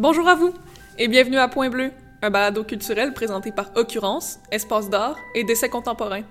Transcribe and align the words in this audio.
Bonjour 0.00 0.26
à 0.28 0.34
vous 0.34 0.54
et 0.96 1.08
bienvenue 1.08 1.36
à 1.36 1.46
Point 1.46 1.68
Bleu, 1.68 1.92
un 2.22 2.30
balado 2.30 2.64
culturel 2.64 3.12
présenté 3.12 3.52
par 3.52 3.70
Occurrence, 3.76 4.38
Espace 4.50 4.88
d'art 4.88 5.18
et 5.34 5.44
d'essais 5.44 5.68
contemporains. 5.68 6.22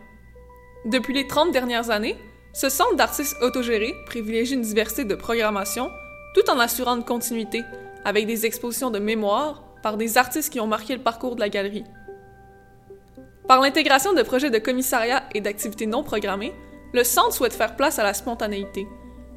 Depuis 0.86 1.14
les 1.14 1.28
30 1.28 1.52
dernières 1.52 1.92
années, 1.92 2.18
ce 2.52 2.68
centre 2.68 2.96
d'artistes 2.96 3.38
autogérés 3.44 3.94
privilégie 4.08 4.56
une 4.56 4.64
diversité 4.64 5.06
de 5.06 5.14
programmation 5.14 5.92
tout 6.34 6.50
en 6.50 6.58
assurant 6.58 6.96
une 6.96 7.06
continuité 7.06 7.62
avec 8.06 8.26
des 8.26 8.48
expositions 8.48 8.90
de 8.90 8.98
mémoire 8.98 9.62
par 9.84 9.98
des 9.98 10.18
artistes 10.18 10.52
qui 10.52 10.60
ont 10.60 10.66
marqué 10.66 10.96
le 10.96 11.04
parcours 11.04 11.36
de 11.36 11.42
la 11.42 11.50
galerie. 11.50 11.86
Par 13.48 13.62
l'intégration 13.62 14.14
de 14.14 14.24
projets 14.24 14.50
de 14.50 14.58
commissariat 14.58 15.26
et 15.36 15.42
d'activités 15.42 15.86
non 15.86 16.02
programmées, 16.02 16.56
le 16.92 17.04
centre 17.04 17.34
souhaite 17.34 17.54
faire 17.54 17.76
place 17.76 18.00
à 18.00 18.04
la 18.04 18.16
spontanéité. 18.16 18.88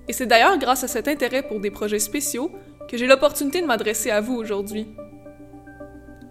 Et 0.09 0.15
c'est 0.15 0.27
d'ailleurs 0.27 0.57
grâce 0.57 0.85
à 0.85 0.89
cet 0.89 1.07
intérêt 1.07 1.43
pour 1.43 1.61
des 1.61 1.71
projets 1.71 1.99
spéciaux 1.99 2.51
que 2.89 2.97
j'ai 2.97 3.07
l'opportunité 3.07 3.61
de 3.61 3.67
m'adresser 3.67 4.11
à 4.11 4.21
vous 4.21 4.35
aujourd'hui. 4.35 4.89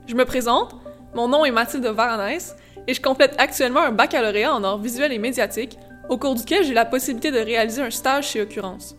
Je 0.08 0.16
me 0.16 0.26
présente, 0.26 0.76
mon 1.14 1.28
nom 1.28 1.46
est 1.46 1.52
Mathilde 1.52 1.86
Varanès 1.86 2.56
et 2.88 2.94
je 2.94 3.02
complète 3.02 3.36
actuellement 3.38 3.82
un 3.82 3.92
baccalauréat 3.92 4.54
en 4.54 4.64
arts 4.64 4.80
visuels 4.80 5.12
et 5.12 5.20
médiatiques 5.20 5.78
au 6.10 6.18
cours 6.18 6.36
duquel 6.36 6.64
j'ai 6.64 6.74
la 6.74 6.86
possibilité 6.86 7.32
de 7.32 7.40
réaliser 7.40 7.82
un 7.82 7.90
stage 7.90 8.30
chez 8.30 8.42
Occurrence. 8.42 8.96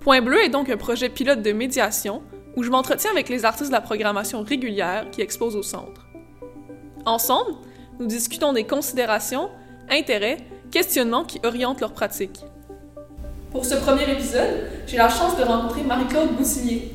Point 0.00 0.22
Bleu 0.22 0.42
est 0.42 0.48
donc 0.48 0.70
un 0.70 0.76
projet 0.76 1.08
pilote 1.08 1.42
de 1.42 1.52
médiation 1.52 2.22
où 2.56 2.62
je 2.62 2.70
m'entretiens 2.70 3.10
avec 3.10 3.28
les 3.28 3.44
artistes 3.44 3.70
de 3.70 3.74
la 3.74 3.80
programmation 3.80 4.42
régulière 4.42 5.06
qui 5.10 5.20
exposent 5.20 5.56
au 5.56 5.62
centre. 5.62 6.06
Ensemble, 7.04 7.52
nous 7.98 8.06
discutons 8.06 8.52
des 8.52 8.64
considérations, 8.64 9.50
intérêts, 9.90 10.38
questionnements 10.70 11.24
qui 11.24 11.40
orientent 11.44 11.80
leur 11.80 11.92
pratique. 11.92 12.40
Pour 13.52 13.64
ce 13.64 13.74
premier 13.74 14.08
épisode, 14.08 14.68
j'ai 14.86 14.96
la 14.96 15.08
chance 15.08 15.36
de 15.36 15.42
rencontrer 15.42 15.82
Marie-Claude 15.82 16.36
Boutillier. 16.36 16.92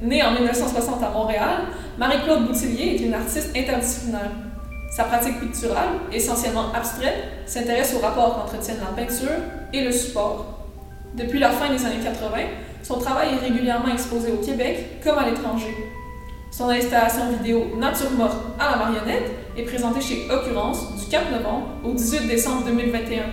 Née 0.00 0.22
en 0.22 0.32
1960 0.32 1.02
à 1.02 1.10
Montréal, 1.10 1.64
Marie-Claude 1.98 2.46
Boutillier 2.46 2.94
est 2.94 3.04
une 3.04 3.12
artiste 3.12 3.54
interdisciplinaire. 3.54 4.30
Sa 4.90 5.04
pratique 5.04 5.40
picturale, 5.40 5.90
essentiellement 6.10 6.72
abstraite, 6.72 7.24
s'intéresse 7.44 7.94
au 7.94 7.98
rapport 7.98 8.34
qu'entretiennent 8.34 8.80
la 8.80 8.96
peinture 8.96 9.36
et 9.74 9.84
le 9.84 9.92
support. 9.92 10.60
Depuis 11.14 11.38
la 11.38 11.50
fin 11.50 11.70
des 11.70 11.84
années 11.84 12.02
80, 12.02 12.38
son 12.82 12.98
travail 12.98 13.34
est 13.34 13.46
régulièrement 13.46 13.92
exposé 13.92 14.32
au 14.32 14.38
Québec 14.38 15.02
comme 15.04 15.18
à 15.18 15.28
l'étranger. 15.28 15.74
Son 16.50 16.70
installation 16.70 17.30
vidéo 17.32 17.76
Nature 17.76 18.10
morte 18.12 18.38
à 18.58 18.70
la 18.70 18.76
marionnette 18.76 19.30
est 19.58 19.64
présentée 19.64 20.00
chez 20.00 20.30
Occurrence 20.30 20.96
du 20.96 21.10
4 21.10 21.30
novembre 21.30 21.66
au 21.84 21.92
18 21.92 22.26
décembre 22.26 22.64
2021. 22.64 23.24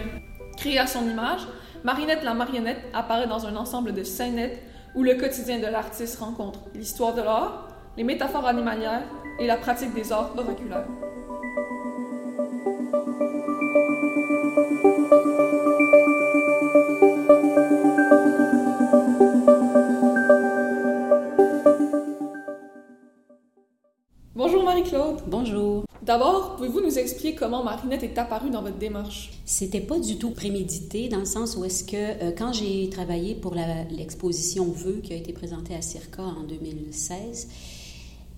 Créée 0.58 0.80
à 0.80 0.88
son 0.88 1.08
image, 1.08 1.42
Marinette 1.84 2.24
la 2.24 2.36
marionnette 2.36 2.82
apparaît 2.94 3.28
dans 3.28 3.48
un 3.48 3.56
ensemble 3.56 3.94
de 3.94 4.04
scénettes 4.04 4.62
où 4.94 5.02
le 5.02 5.16
quotidien 5.16 5.60
de 5.60 5.66
l'artiste 5.66 6.20
rencontre 6.20 6.60
l'histoire 6.76 7.16
de 7.16 7.22
l'art, 7.22 7.70
les 7.98 8.04
métaphores 8.04 8.46
animalières 8.46 9.04
et 9.40 9.48
la 9.48 9.58
pratique 9.58 9.94
des 9.96 10.12
arts 10.12 10.32
oraculaires. 10.38 10.86
D'abord, 26.12 26.58
pouvez-vous 26.58 26.82
nous 26.82 27.00
expliquer 27.00 27.36
comment 27.36 27.64
Marinette 27.64 28.04
est 28.04 28.18
apparue 28.18 28.50
dans 28.50 28.62
votre 28.62 28.78
démarche? 28.78 29.32
C'était 29.46 29.80
pas 29.80 29.98
du 29.98 30.18
tout 30.18 30.32
prémédité 30.32 31.08
dans 31.08 31.20
le 31.20 31.26
sens 31.26 31.56
où 31.56 31.64
est-ce 31.64 31.86
que 31.86 31.96
euh, 31.96 32.32
quand 32.38 32.52
j'ai 32.52 32.90
travaillé 32.90 33.34
pour 33.34 33.56
l'exposition 33.56 34.66
Vœux 34.66 35.00
qui 35.02 35.14
a 35.14 35.16
été 35.16 35.32
présentée 35.32 35.74
à 35.74 35.82
Circa 35.82 36.24
en 36.24 36.44
2016, 36.44 37.48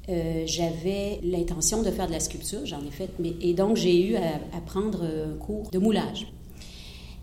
euh, 0.08 0.44
j'avais 0.46 1.20
l'intention 1.24 1.82
de 1.82 1.90
faire 1.90 2.06
de 2.06 2.12
la 2.12 2.20
sculpture, 2.20 2.64
j'en 2.64 2.86
ai 2.86 2.92
fait, 2.92 3.10
mais, 3.18 3.34
et 3.42 3.56
donc 3.56 3.76
j'ai 3.76 4.08
eu 4.08 4.18
à, 4.18 4.62
prendre 4.68 5.02
un 5.02 5.36
cours 5.38 5.72
de 5.72 5.80
moulage. 5.80 6.32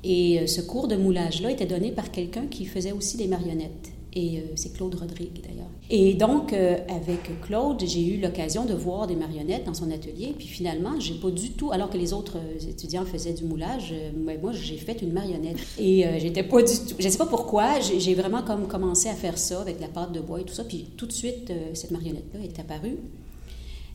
Et 0.03 0.41
euh, 0.41 0.49
ce 0.49 0.61
cours 0.61 0.89
de 0.89 0.97
moulage-là 0.97 1.53
était 1.53 1.65
donné 1.65 1.93
par 1.93 2.11
quelqu'un 2.11 2.49
qui 2.49 2.67
faisait 2.67 2.91
aussi 2.91 3.17
des 3.17 3.29
marionnettes. 3.29 3.93
Et 4.15 4.39
euh, 4.39 4.43
c'est 4.57 4.73
Claude 4.73 4.95
Rodrigue 4.95 5.41
d'ailleurs. 5.43 5.69
Et 5.89 6.15
donc, 6.15 6.53
euh, 6.53 6.79
avec 6.89 7.41
Claude, 7.43 7.83
j'ai 7.85 8.05
eu 8.15 8.21
l'occasion 8.21 8.65
de 8.65 8.75
voir 8.75 9.07
des 9.07 9.15
marionnettes 9.15 9.65
dans 9.65 9.75
son 9.75 9.91
atelier. 9.91 10.35
Puis 10.37 10.49
finalement, 10.49 10.99
j'ai 10.99 11.15
pas 11.15 11.31
du 11.31 11.51
tout, 11.51 11.71
alors 11.71 11.91
que 11.91 11.97
les 11.97 12.13
autres 12.13 12.39
euh, 12.39 12.69
étudiants 12.69 13.05
faisaient 13.05 13.33
du 13.33 13.45
moulage, 13.45 13.95
moi, 14.17 14.53
j'ai 14.53 14.77
fait 14.77 15.01
une 15.03 15.13
marionnette. 15.13 15.59
Et 15.79 16.05
j'étais 16.19 16.43
pas 16.43 16.63
du 16.63 16.73
tout. 16.73 16.97
Je 16.99 17.09
sais 17.09 17.19
pas 17.19 17.27
pourquoi, 17.27 17.81
j'ai 17.81 18.15
vraiment 18.15 18.43
comme 18.43 18.67
commencé 18.67 19.09
à 19.09 19.15
faire 19.15 19.39
ça 19.39 19.61
avec 19.61 19.81
la 19.81 19.89
pâte 19.89 20.13
de 20.13 20.21
bois 20.21 20.41
et 20.41 20.45
tout 20.45 20.55
ça. 20.55 20.65
Puis 20.65 20.87
tout 20.97 21.07
de 21.07 21.13
suite, 21.13 21.53
cette 21.75 21.91
marionnette-là 21.91 22.41
est 22.43 22.59
apparue. 22.59 22.99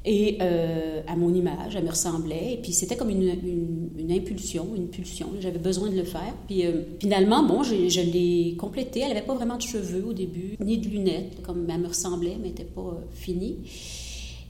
Et 0.07 0.38
euh, 0.39 1.01
à 1.07 1.16
mon 1.16 1.33
image, 1.33 1.75
elle 1.75 1.83
me 1.83 1.89
ressemblait. 1.89 2.53
Et 2.53 2.57
puis 2.57 2.73
c'était 2.73 2.95
comme 2.95 3.09
une, 3.09 4.11
impulsion, 4.11 4.67
une 4.75 4.88
pulsion. 4.88 5.29
J'avais 5.39 5.57
besoin 5.57 5.89
de 5.89 5.95
le 5.95 6.03
faire. 6.03 6.33
Puis 6.47 6.66
euh, 6.66 6.83
finalement, 6.99 7.41
bon, 7.41 7.63
je, 7.63 7.89
je 7.89 8.01
l'ai 8.01 8.55
complétée. 8.55 8.99
Elle 8.99 9.09
n'avait 9.09 9.25
pas 9.25 9.33
vraiment 9.33 9.57
de 9.57 9.63
cheveux 9.63 10.05
au 10.05 10.13
début, 10.13 10.57
ni 10.59 10.77
de 10.77 10.88
lunettes, 10.88 11.41
comme 11.41 11.67
elle 11.69 11.81
me 11.81 11.88
ressemblait, 11.88 12.38
mais 12.39 12.49
n'était 12.49 12.63
pas 12.66 12.81
euh, 12.81 13.05
finie. 13.13 13.57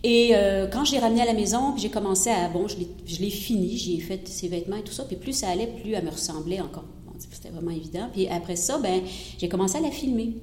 Et 0.04 0.32
euh, 0.34 0.68
quand 0.68 0.84
j'ai 0.84 1.00
ramené 1.00 1.22
à 1.22 1.26
la 1.26 1.34
maison, 1.34 1.72
puis 1.72 1.82
j'ai 1.82 1.90
commencé 1.90 2.30
à... 2.30 2.50
Bon, 2.50 2.68
je 2.68 3.20
l'ai 3.20 3.30
fini, 3.30 3.78
j'ai 3.78 3.98
fait 4.00 4.28
ses 4.28 4.50
vêtements 4.50 4.76
et 4.76 4.84
tout 4.84 4.94
ça. 4.94 5.06
Puis 5.06 5.16
plus 5.16 5.34
ça 5.34 5.50
allait, 5.50 5.68
plus 5.68 5.94
elle 5.94 6.04
me 6.04 6.12
ressemblait 6.12 6.60
encore. 6.60 6.86
Bon, 7.06 7.14
C'était 7.18 7.50
vraiment 7.50 7.72
évident. 7.72 8.10
Puis 8.12 8.28
après 8.28 8.58
ça, 8.58 8.78
ben, 8.78 9.02
j'ai 9.38 9.48
commencé 9.48 9.78
à 9.78 9.82
la 9.82 9.90
filmer. 9.90 10.36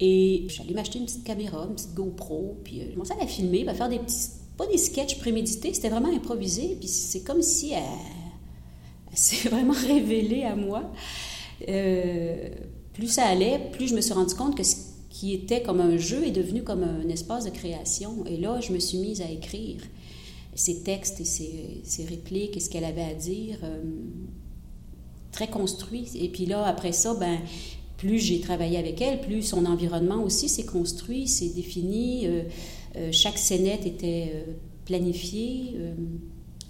Et 0.00 0.46
j'allais 0.48 0.72
m'acheter 0.72 0.98
une 0.98 1.04
petite 1.04 1.24
caméra, 1.24 1.66
une 1.68 1.74
petite 1.74 1.94
GoPro, 1.94 2.56
puis 2.64 2.80
j'ai 2.80 2.92
commencé 2.92 3.12
à 3.12 3.18
la 3.18 3.26
filmer, 3.26 3.66
à 3.66 3.74
faire 3.74 3.88
des 3.88 3.98
petits 3.98 4.28
pas 4.56 4.66
des 4.66 4.78
sketchs 4.78 5.18
prémédités, 5.18 5.72
c'était 5.74 5.88
vraiment 5.88 6.12
improvisé. 6.14 6.76
Puis 6.78 6.88
c'est 6.88 7.20
comme 7.20 7.42
si 7.42 7.72
elle, 7.72 7.82
s'est 9.14 9.48
vraiment 9.50 9.74
révélée 9.74 10.44
à 10.44 10.56
moi. 10.56 10.90
Euh, 11.68 12.48
plus 12.92 13.08
ça 13.08 13.24
allait, 13.26 13.70
plus 13.72 13.88
je 13.88 13.94
me 13.94 14.00
suis 14.00 14.14
rendu 14.14 14.34
compte 14.34 14.56
que 14.56 14.62
ce 14.62 14.76
qui 15.10 15.34
était 15.34 15.62
comme 15.62 15.80
un 15.80 15.96
jeu 15.96 16.26
est 16.26 16.30
devenu 16.30 16.62
comme 16.62 16.82
un 16.82 17.08
espace 17.08 17.44
de 17.44 17.50
création. 17.50 18.24
Et 18.26 18.36
là, 18.36 18.60
je 18.60 18.72
me 18.72 18.78
suis 18.78 18.98
mise 18.98 19.20
à 19.20 19.30
écrire 19.30 19.80
ses 20.54 20.82
textes 20.82 21.20
et 21.20 21.24
ses, 21.24 22.04
répliques 22.04 22.56
et 22.56 22.60
ce 22.60 22.70
qu'elle 22.70 22.84
avait 22.84 23.02
à 23.02 23.14
dire, 23.14 23.58
euh, 23.62 23.82
très 25.32 25.48
construit. 25.48 26.08
Et 26.14 26.28
puis 26.28 26.46
là, 26.46 26.64
après 26.64 26.92
ça, 26.92 27.14
ben, 27.14 27.38
plus 27.96 28.18
j'ai 28.18 28.40
travaillé 28.40 28.78
avec 28.78 29.00
elle, 29.00 29.20
plus 29.20 29.42
son 29.42 29.66
environnement 29.66 30.22
aussi 30.22 30.48
s'est 30.48 30.66
construit, 30.66 31.28
s'est 31.28 31.50
défini. 31.50 32.26
Euh, 32.26 32.42
chaque 33.12 33.38
scénette 33.38 33.86
était 33.86 34.32
euh, 34.34 34.52
planifiée. 34.84 35.76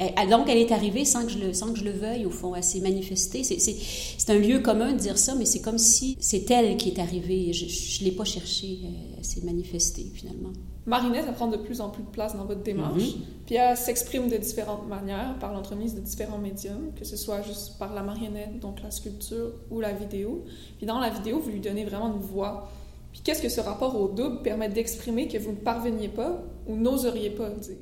Euh, 0.00 0.26
donc, 0.30 0.48
elle 0.48 0.58
est 0.58 0.72
arrivée 0.72 1.04
sans 1.04 1.24
que 1.24 1.30
je 1.30 1.38
le, 1.38 1.54
sans 1.54 1.72
que 1.72 1.78
je 1.78 1.84
le 1.84 1.90
veuille, 1.90 2.26
au 2.26 2.30
fond. 2.30 2.54
Elle 2.54 2.64
s'est 2.64 2.80
manifestée. 2.80 3.44
C'est 3.44 4.30
un 4.30 4.38
lieu 4.38 4.60
commun 4.60 4.92
de 4.92 4.98
dire 4.98 5.16
ça, 5.16 5.34
mais 5.34 5.46
c'est 5.46 5.60
comme 5.60 5.78
si 5.78 6.16
c'est 6.20 6.50
elle 6.50 6.76
qui 6.76 6.90
est 6.90 6.98
arrivée. 6.98 7.52
Je 7.52 7.64
ne 8.00 8.04
l'ai 8.04 8.14
pas 8.14 8.24
cherchée. 8.24 8.80
Elle, 9.16 9.24
s'est 9.24 9.42
manifestée, 9.42 10.06
finalement. 10.14 10.52
Marinette, 10.84 11.24
elle 11.26 11.34
prend 11.34 11.48
de 11.48 11.56
plus 11.56 11.80
en 11.80 11.90
plus 11.90 12.04
de 12.04 12.08
place 12.08 12.36
dans 12.36 12.44
votre 12.44 12.62
démarche. 12.62 13.02
Mm-hmm. 13.02 13.44
Puis 13.46 13.54
elle 13.56 13.76
s'exprime 13.76 14.28
de 14.28 14.36
différentes 14.36 14.86
manières, 14.86 15.36
par 15.40 15.52
l'entremise 15.52 15.96
de 15.96 16.00
différents 16.00 16.38
médiums, 16.38 16.92
que 16.94 17.04
ce 17.04 17.16
soit 17.16 17.42
juste 17.42 17.76
par 17.76 17.92
la 17.92 18.02
marionnette, 18.02 18.60
donc 18.60 18.82
la 18.82 18.92
sculpture, 18.92 19.52
ou 19.70 19.80
la 19.80 19.92
vidéo. 19.92 20.44
Puis 20.76 20.86
dans 20.86 21.00
la 21.00 21.10
vidéo, 21.10 21.40
vous 21.40 21.50
lui 21.50 21.60
donnez 21.60 21.84
vraiment 21.84 22.14
une 22.14 22.20
voix. 22.20 22.68
Puis 23.16 23.22
qu'est-ce 23.24 23.40
que 23.40 23.48
ce 23.48 23.62
rapport 23.62 23.98
au 23.98 24.08
double 24.08 24.42
permet 24.42 24.68
d'exprimer 24.68 25.26
que 25.26 25.38
vous 25.38 25.52
ne 25.52 25.56
parveniez 25.56 26.08
pas 26.08 26.44
ou 26.66 26.76
n'oseriez 26.76 27.30
pas 27.30 27.48
dire? 27.48 27.78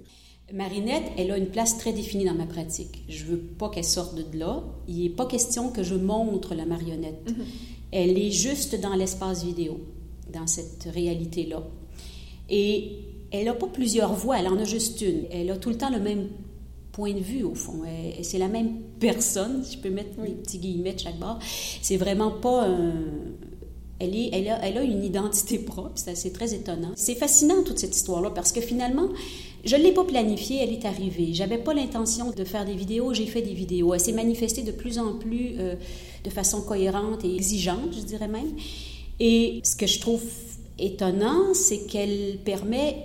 Marinette, 0.53 1.03
elle 1.19 1.33
a 1.33 1.37
une 1.37 1.49
place 1.49 1.77
très 1.77 1.93
définie 1.93 2.25
dans 2.25 2.35
ma 2.35 2.47
pratique. 2.47 3.03
Je 3.09 3.25
veux 3.25 3.39
pas 3.39 3.69
qu'elle 3.69 3.83
sorte 3.83 4.15
de 4.15 4.39
là. 4.39 4.63
Il 4.87 5.03
n'est 5.03 5.11
pas 5.11 5.27
question 5.27 5.71
que 5.71 5.83
je 5.83 5.97
montre 5.97 6.55
la 6.55 6.67
marionnette. 6.67 7.29
Mm-hmm. 7.29 7.45
Elle 7.91 8.17
est 8.17 8.31
juste 8.31 8.81
dans 8.81 8.95
l'espace 8.95 9.43
vidéo, 9.43 9.81
dans 10.33 10.47
cette 10.47 10.89
réalité-là. 10.95 11.65
Et 12.49 12.93
elle 13.33 13.47
n'a 13.47 13.55
pas 13.55 13.67
plusieurs 13.67 14.13
voix, 14.13 14.39
elle 14.39 14.47
en 14.47 14.59
a 14.59 14.65
juste 14.65 15.01
une. 15.01 15.25
Elle 15.33 15.51
a 15.51 15.57
tout 15.57 15.71
le 15.71 15.77
temps 15.77 15.91
le 15.91 15.99
même 15.99 16.29
point 16.93 17.13
de 17.13 17.19
vue, 17.19 17.43
au 17.43 17.57
fond. 17.57 17.83
C'est 18.23 18.39
la 18.39 18.47
même 18.47 18.83
personne, 19.01 19.65
si 19.65 19.79
je 19.79 19.83
peux 19.83 19.91
mettre 19.91 20.17
des 20.23 20.31
petits 20.31 20.59
guillemets 20.59 20.93
de 20.93 21.01
chaque 21.01 21.19
bord. 21.19 21.41
C'est 21.83 21.97
vraiment 21.97 22.31
pas 22.31 22.69
un, 22.69 22.93
elle, 24.01 24.49
a, 24.49 24.83
une 24.83 25.05
identité 25.05 25.59
propre, 25.59 25.93
c'est 25.95 26.33
très 26.33 26.55
étonnant. 26.55 26.93
C'est 26.97 27.15
fascinant 27.15 27.63
toute 27.63 27.79
cette 27.79 27.95
histoire-là 27.95 28.31
parce 28.31 28.53
que 28.53 28.61
finalement, 28.61 29.09
je 29.65 29.77
ne 29.77 29.83
l'ai 29.83 29.93
pas 29.93 30.05
planifiée, 30.05 30.59
elle 30.63 30.73
est 30.73 30.85
arrivée. 30.85 31.31
J'avais 31.33 31.59
pas 31.59 31.75
l'intention 31.75 32.31
de 32.31 32.45
faire 32.45 32.65
des 32.65 32.75
vidéos, 32.75 33.15
j'ai 33.15 33.27
fait 33.27 33.43
des 33.43 33.55
vidéos. 33.55 33.95
Elle 33.95 34.01
s'est 34.01 34.13
manifestée 34.13 34.63
de 34.63 34.73
plus 34.73 34.99
en 34.99 35.15
plus 35.15 35.55
euh, 35.59 35.77
de 36.25 36.31
façon 36.31 36.63
cohérente 36.63 37.25
et 37.25 37.35
exigeante, 37.35 37.93
je 37.93 38.01
dirais 38.01 38.29
même. 38.29 38.53
Et 39.21 39.61
ce 39.63 39.77
que 39.77 39.87
je 39.87 40.01
trouve 40.01 40.23
étonnant, 40.79 41.55
c'est 41.55 41.87
qu'elle 41.87 42.39
permet 42.45 42.97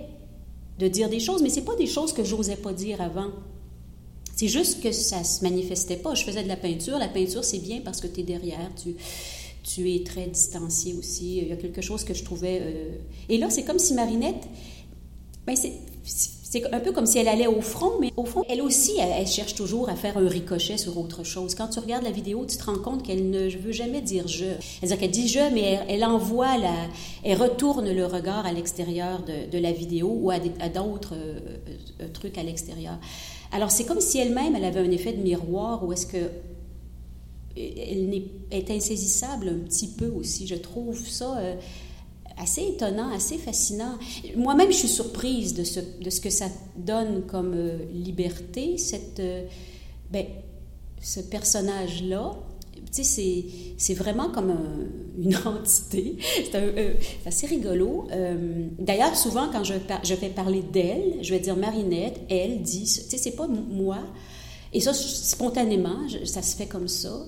de 0.78 0.88
dire 0.88 1.08
des 1.08 1.20
choses, 1.20 1.42
mais 1.42 1.50
c'est 1.50 1.64
pas 1.64 1.76
des 1.76 1.86
choses 1.86 2.12
que 2.12 2.24
j'osais 2.24 2.56
pas 2.56 2.72
dire 2.72 3.00
avant. 3.00 3.30
C'est 4.34 4.48
juste 4.48 4.82
que 4.82 4.90
ça 4.90 5.22
se 5.22 5.42
manifestait 5.42 5.98
pas. 5.98 6.14
Je 6.14 6.24
faisais 6.24 6.42
de 6.42 6.48
la 6.48 6.56
peinture. 6.56 6.98
La 6.98 7.08
peinture, 7.08 7.44
c'est 7.44 7.58
bien 7.58 7.80
parce 7.84 8.00
que 8.00 8.06
tu 8.06 8.20
es 8.20 8.22
derrière, 8.22 8.70
tu 8.82 8.96
tu 9.62 9.94
es 9.94 10.02
très 10.04 10.26
distancié 10.26 10.94
aussi. 10.94 11.38
Il 11.38 11.48
y 11.48 11.52
a 11.52 11.56
quelque 11.56 11.82
chose 11.82 12.04
que 12.04 12.14
je 12.14 12.24
trouvais... 12.24 12.62
Et 13.28 13.38
là, 13.38 13.50
c'est 13.50 13.64
comme 13.64 13.78
si 13.78 13.94
Marinette... 13.94 14.48
Ben 15.46 15.56
c'est 15.56 15.72
c'est 16.50 16.74
un 16.74 16.80
peu 16.80 16.90
comme 16.90 17.06
si 17.06 17.16
elle 17.18 17.28
allait 17.28 17.46
au 17.46 17.60
front, 17.60 17.92
mais 18.00 18.10
au 18.16 18.24
fond, 18.24 18.42
elle 18.48 18.60
aussi, 18.60 18.98
elle, 18.98 19.26
cherche 19.28 19.54
toujours 19.54 19.88
à 19.88 19.94
faire 19.94 20.18
un 20.18 20.28
ricochet 20.28 20.78
sur 20.78 20.98
autre 20.98 21.22
chose. 21.22 21.54
Quand 21.54 21.68
tu 21.68 21.78
regardes 21.78 22.02
la 22.02 22.10
vidéo, 22.10 22.44
tu 22.44 22.56
te 22.56 22.64
rends 22.64 22.78
compte 22.78 23.04
qu'elle 23.04 23.30
ne 23.30 23.48
veut 23.48 23.70
jamais 23.70 24.00
dire 24.00 24.26
je. 24.26 24.46
C'est-à-dire 24.80 24.98
qu'elle 24.98 25.10
dit 25.12 25.28
je, 25.28 25.54
mais 25.54 25.78
elle, 25.88 26.04
envoie 26.04 26.58
la, 26.58 26.74
elle 27.22 27.40
retourne 27.40 27.88
le 27.88 28.04
regard 28.04 28.46
à 28.46 28.52
l'extérieur 28.52 29.22
de, 29.22 29.58
la 29.58 29.70
vidéo 29.70 30.08
ou 30.12 30.32
à, 30.32 30.40
d'autres 30.40 31.14
euh, 31.14 31.38
euh, 32.00 32.08
trucs 32.12 32.36
à 32.36 32.42
l'extérieur. 32.42 32.98
Alors 33.52 33.70
c'est 33.70 33.84
comme 33.84 34.00
si 34.00 34.18
elle-même, 34.18 34.56
elle 34.56 34.64
avait 34.64 34.80
un 34.80 34.90
effet 34.90 35.12
de 35.12 35.22
miroir 35.22 35.86
où 35.86 35.92
est-ce 35.92 36.06
que 36.06 36.30
elle 37.56 38.22
est, 38.50 38.70
insaisissable 38.70 39.48
un 39.48 39.58
petit 39.58 39.88
peu 39.88 40.08
aussi. 40.08 40.46
Je 40.46 40.56
trouve 40.56 40.98
ça. 41.06 41.38
Euh, 41.38 41.54
assez 42.38 42.62
étonnant, 42.62 43.12
assez 43.12 43.36
fascinant. 43.36 43.98
Moi-même, 44.34 44.72
je 44.72 44.76
suis 44.76 44.88
surprise 44.88 45.52
de 45.52 45.62
ce, 45.62 46.20
que 46.20 46.30
ça 46.30 46.46
donne 46.74 47.26
comme 47.26 47.52
euh, 47.54 47.76
liberté, 47.92 48.78
cette, 48.78 49.20
euh, 49.20 49.44
ben, 50.10 50.24
ce 51.02 51.20
personnage-là. 51.20 52.32
Tu 52.94 53.04
sais, 53.04 53.44
c'est 53.76 53.92
vraiment 53.94 54.30
comme 54.30 54.56
une 55.22 55.36
entité. 55.36 56.16
C'est 56.50 56.96
assez 57.26 57.46
rigolo. 57.46 58.08
D'ailleurs, 58.78 59.14
souvent, 59.14 59.48
quand 59.52 59.62
je, 59.62 59.74
je 60.02 60.14
vais 60.14 60.30
parler 60.30 60.62
d'elle, 60.62 61.18
je 61.20 61.30
vais 61.34 61.40
dire 61.40 61.56
Marinette, 61.56 62.20
elle 62.30 62.62
dit, 62.62 62.84
tu 62.84 63.10
sais, 63.10 63.18
c'est 63.18 63.36
pas 63.36 63.46
moi. 63.46 63.98
Et 64.72 64.80
ça, 64.80 64.94
spontanément, 64.94 66.08
ça 66.24 66.40
se 66.40 66.56
fait 66.56 66.66
comme 66.66 66.88
ça. 66.88 67.26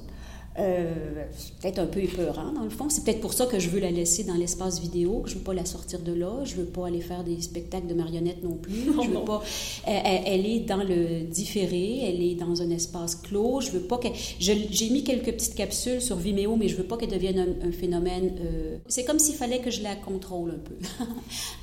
Euh, 0.58 1.24
peut-être 1.62 1.78
un 1.78 1.86
peu 1.86 2.00
épeurant 2.00 2.52
dans 2.52 2.64
le 2.64 2.70
fond. 2.70 2.90
C'est 2.90 3.04
peut-être 3.04 3.20
pour 3.20 3.32
ça 3.32 3.46
que 3.46 3.58
je 3.58 3.70
veux 3.70 3.80
la 3.80 3.90
laisser 3.90 4.24
dans 4.24 4.34
l'espace 4.34 4.80
vidéo, 4.80 5.20
que 5.20 5.30
je 5.30 5.36
veux 5.36 5.44
pas 5.44 5.54
la 5.54 5.64
sortir 5.64 6.00
de 6.00 6.12
là. 6.12 6.44
Je 6.44 6.56
veux 6.56 6.66
pas 6.66 6.88
aller 6.88 7.00
faire 7.00 7.24
des 7.24 7.40
spectacles 7.40 7.86
de 7.86 7.94
marionnettes 7.94 8.42
non 8.42 8.56
plus. 8.56 8.84
je 9.02 9.08
veux 9.08 9.24
pas. 9.24 9.42
Elle, 9.86 10.46
est 10.46 10.60
dans 10.60 10.82
le 10.82 11.22
différé. 11.22 12.00
Elle 12.04 12.22
est 12.22 12.34
dans 12.34 12.60
un 12.60 12.70
espace 12.70 13.16
clos. 13.16 13.60
Je 13.60 13.70
veux 13.70 13.80
pas 13.82 13.98
que. 13.98 14.08
J'ai 14.38 14.90
mis 14.90 15.04
quelques 15.04 15.32
petites 15.32 15.54
capsules 15.54 16.02
sur 16.02 16.16
Vimeo, 16.16 16.56
mais 16.56 16.68
je 16.68 16.76
veux 16.76 16.84
pas 16.84 16.98
qu'elle 16.98 17.10
devienne 17.10 17.56
un, 17.62 17.72
phénomène. 17.72 18.32
Euh, 18.44 18.76
c'est 18.86 19.04
comme 19.04 19.18
s'il 19.18 19.34
fallait 19.34 19.60
que 19.60 19.70
je 19.70 19.82
la 19.82 19.96
contrôle 19.96 20.50
un 20.50 20.58
peu. 20.58 20.74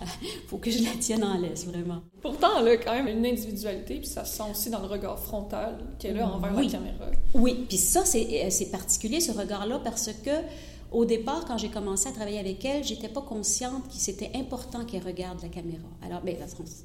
faut 0.47 0.57
que 0.57 0.71
je 0.71 0.83
la 0.83 0.91
tienne 0.99 1.23
en 1.23 1.37
laisse 1.37 1.65
vraiment. 1.65 2.01
Pourtant, 2.21 2.59
elle 2.59 2.67
a 2.67 2.77
quand 2.77 2.93
même 2.93 3.07
une 3.07 3.25
individualité, 3.25 3.95
puis 3.95 4.07
ça 4.07 4.25
se 4.25 4.37
sent 4.37 4.43
aussi 4.51 4.69
dans 4.69 4.81
le 4.81 4.87
regard 4.87 5.19
frontal 5.19 5.77
qu'elle 5.99 6.19
a 6.19 6.27
envers 6.27 6.53
la 6.53 6.65
caméra. 6.65 7.05
Oui, 7.33 7.65
puis 7.67 7.77
ça, 7.77 8.03
c'est 8.05 8.71
particulier 8.71 9.21
ce 9.21 9.31
regard-là 9.31 9.79
parce 9.83 10.09
que 10.23 10.31
au 10.91 11.05
départ, 11.05 11.45
quand 11.45 11.57
j'ai 11.57 11.69
commencé 11.69 12.09
à 12.09 12.11
travailler 12.11 12.39
avec 12.39 12.65
elle, 12.65 12.83
j'étais 12.83 13.09
pas 13.09 13.21
consciente 13.21 13.87
que 13.87 13.93
c'était 13.93 14.31
important 14.33 14.85
qu'elle 14.85 15.03
regarde 15.03 15.39
la 15.43 15.49
caméra. 15.49 15.87
Alors, 16.03 16.21
ben, 16.21 16.35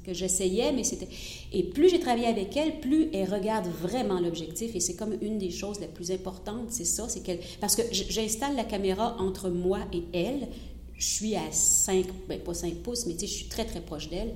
que 0.03 0.13
j'essayais, 0.13 0.71
mais 0.73 0.83
c'était. 0.83 1.07
Et 1.51 1.63
plus 1.63 1.89
j'ai 1.89 1.99
travaillé 1.99 2.27
avec 2.27 2.55
elle, 2.55 2.79
plus 2.79 3.09
elle 3.13 3.33
regarde 3.33 3.65
vraiment 3.65 4.19
l'objectif. 4.19 4.75
Et 4.75 4.79
c'est 4.79 4.95
comme 4.95 5.17
une 5.21 5.39
des 5.39 5.49
choses 5.49 5.79
les 5.79 5.87
plus 5.87 6.11
importantes, 6.11 6.67
c'est 6.69 6.85
ça, 6.85 7.09
c'est 7.09 7.21
qu'elle. 7.21 7.39
Parce 7.59 7.75
que 7.75 7.81
j'installe 7.91 8.55
la 8.55 8.63
caméra 8.63 9.15
entre 9.19 9.49
moi 9.49 9.79
et 9.91 10.03
elle. 10.13 10.49
Je 10.97 11.07
suis 11.07 11.35
à 11.35 11.51
5, 11.51 12.05
ben, 12.29 12.39
pas 12.39 12.53
5 12.53 12.75
pouces, 12.75 13.05
mais 13.07 13.13
tu 13.13 13.21
sais, 13.21 13.27
je 13.27 13.33
suis 13.33 13.47
très, 13.47 13.65
très 13.65 13.81
proche 13.81 14.09
d'elle 14.09 14.33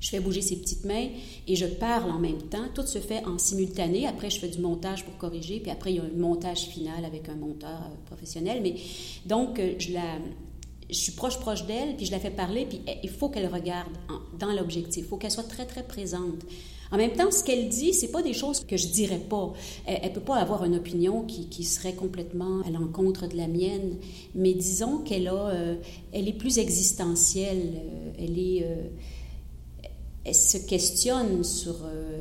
je 0.00 0.10
fais 0.10 0.20
bouger 0.20 0.42
ses 0.42 0.56
petites 0.56 0.84
mains 0.84 1.08
et 1.46 1.56
je 1.56 1.66
parle 1.66 2.10
en 2.10 2.18
même 2.18 2.42
temps. 2.42 2.66
Tout 2.74 2.86
se 2.86 2.98
fait 2.98 3.24
en 3.24 3.38
simultané. 3.38 4.06
Après, 4.06 4.30
je 4.30 4.38
fais 4.38 4.48
du 4.48 4.60
montage 4.60 5.04
pour 5.04 5.16
corriger, 5.16 5.60
puis 5.60 5.70
après, 5.70 5.92
il 5.92 5.96
y 5.96 6.00
a 6.00 6.04
un 6.04 6.18
montage 6.18 6.66
final 6.66 7.04
avec 7.04 7.28
un 7.28 7.34
monteur 7.34 7.82
euh, 7.82 8.06
professionnel. 8.06 8.60
Mais 8.62 8.76
donc, 9.26 9.58
euh, 9.58 9.74
je 9.78 10.94
suis 10.94 11.12
proche 11.12 11.38
proche 11.40 11.66
d'elle, 11.66 11.96
puis 11.96 12.06
je 12.06 12.12
la 12.12 12.20
fais 12.20 12.30
parler, 12.30 12.66
puis 12.66 12.80
il 13.02 13.10
faut 13.10 13.28
qu'elle 13.28 13.52
regarde 13.52 13.88
dans 14.38 14.52
l'objectif. 14.52 15.04
Il 15.04 15.08
faut 15.08 15.16
qu'elle 15.16 15.32
soit 15.32 15.48
très 15.48 15.66
très 15.66 15.82
présente. 15.82 16.44
En 16.90 16.96
même 16.96 17.12
temps, 17.12 17.30
ce 17.30 17.44
qu'elle 17.44 17.68
dit, 17.68 17.92
c'est 17.92 18.10
pas 18.10 18.22
des 18.22 18.32
choses 18.32 18.60
que 18.60 18.78
je 18.78 18.86
dirais 18.86 19.18
pas. 19.18 19.52
Elle, 19.84 20.08
ne 20.08 20.14
peut 20.14 20.22
pas 20.22 20.36
avoir 20.36 20.64
une 20.64 20.76
opinion 20.76 21.22
qui, 21.24 21.64
serait 21.64 21.92
complètement 21.92 22.62
à 22.62 22.70
l'encontre 22.70 23.26
de 23.26 23.36
la 23.36 23.46
mienne, 23.46 23.96
mais 24.34 24.54
disons 24.54 24.98
qu'elle 24.98 25.28
euh, 25.30 25.74
est 26.14 26.32
plus 26.32 26.56
existentielle. 26.56 27.82
elle 28.18 28.38
est 28.38 28.64
elle 30.28 30.34
se 30.34 30.58
questionne 30.58 31.42
sur, 31.42 31.76
euh, 31.84 32.20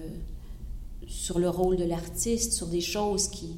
sur 1.07 1.39
le 1.39 1.49
rôle 1.49 1.75
de 1.75 1.83
l'artiste, 1.83 2.53
sur 2.53 2.67
des 2.67 2.81
choses 2.81 3.27
qui... 3.27 3.55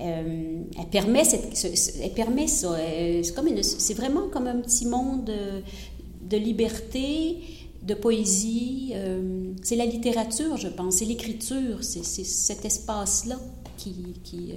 Euh, 0.00 0.62
elle, 0.78 0.86
permet 0.86 1.24
cette, 1.24 2.00
elle 2.00 2.12
permet 2.12 2.46
ça. 2.46 2.76
C'est, 2.78 3.34
comme 3.34 3.48
c'est 3.62 3.94
vraiment 3.94 4.28
comme 4.28 4.46
un 4.46 4.60
petit 4.60 4.86
monde 4.86 5.24
de, 5.24 6.36
liberté, 6.36 7.38
de 7.82 7.94
poésie. 7.94 8.92
Euh, 8.94 9.52
c'est 9.64 9.74
la 9.74 9.86
littérature, 9.86 10.56
je 10.56 10.68
pense. 10.68 10.96
C'est 10.96 11.04
l'écriture. 11.04 11.82
C'est, 11.82 12.04
cet 12.04 12.64
espace-là 12.64 13.40
qui, 13.76 14.14
qui, 14.22 14.52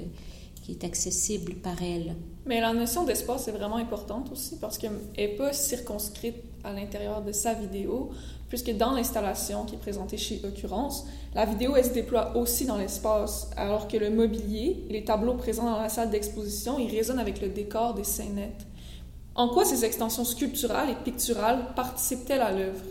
qui, 0.61 0.71
est 0.71 0.83
accessible 0.83 1.55
par 1.55 1.81
elle. 1.81 2.13
Mais 2.45 2.61
la 2.61 2.73
notion 2.73 3.03
d'espace 3.03 3.47
est 3.47 3.51
vraiment 3.51 3.77
importante 3.77 4.31
aussi 4.31 4.57
parce 4.57 4.77
qu'elle 4.77 4.91
n'est 5.17 5.29
pas 5.29 5.53
circonscrite 5.53 6.35
à 6.63 6.73
l'intérieur 6.73 7.21
de 7.21 7.31
sa 7.31 7.53
vidéo 7.53 8.11
puisque 8.51 8.75
dans 8.75 8.91
l'installation 8.91 9.63
qui 9.63 9.75
est 9.75 9.77
présentée 9.77 10.17
chez 10.17 10.41
Occurrence, 10.43 11.05
la 11.33 11.45
vidéo 11.45 11.77
elle 11.77 11.85
se 11.85 11.93
déploie 11.93 12.35
aussi 12.35 12.65
dans 12.65 12.77
l'espace, 12.77 13.49
alors 13.55 13.87
que 13.87 13.95
le 13.95 14.09
mobilier 14.09 14.83
et 14.89 14.93
les 14.93 15.05
tableaux 15.05 15.35
présents 15.35 15.63
dans 15.63 15.79
la 15.79 15.87
salle 15.87 16.09
d'exposition, 16.09 16.77
ils 16.77 16.91
résonnent 16.93 17.19
avec 17.19 17.41
le 17.41 17.47
décor 17.47 17.93
des 17.93 18.03
scénettes. 18.03 18.67
En 19.35 19.47
quoi 19.47 19.63
ces 19.63 19.85
extensions 19.85 20.25
sculpturales 20.25 20.89
et 20.89 20.95
picturales 21.01 21.67
participent-elles 21.77 22.41
à 22.41 22.51
l'œuvre? 22.51 22.83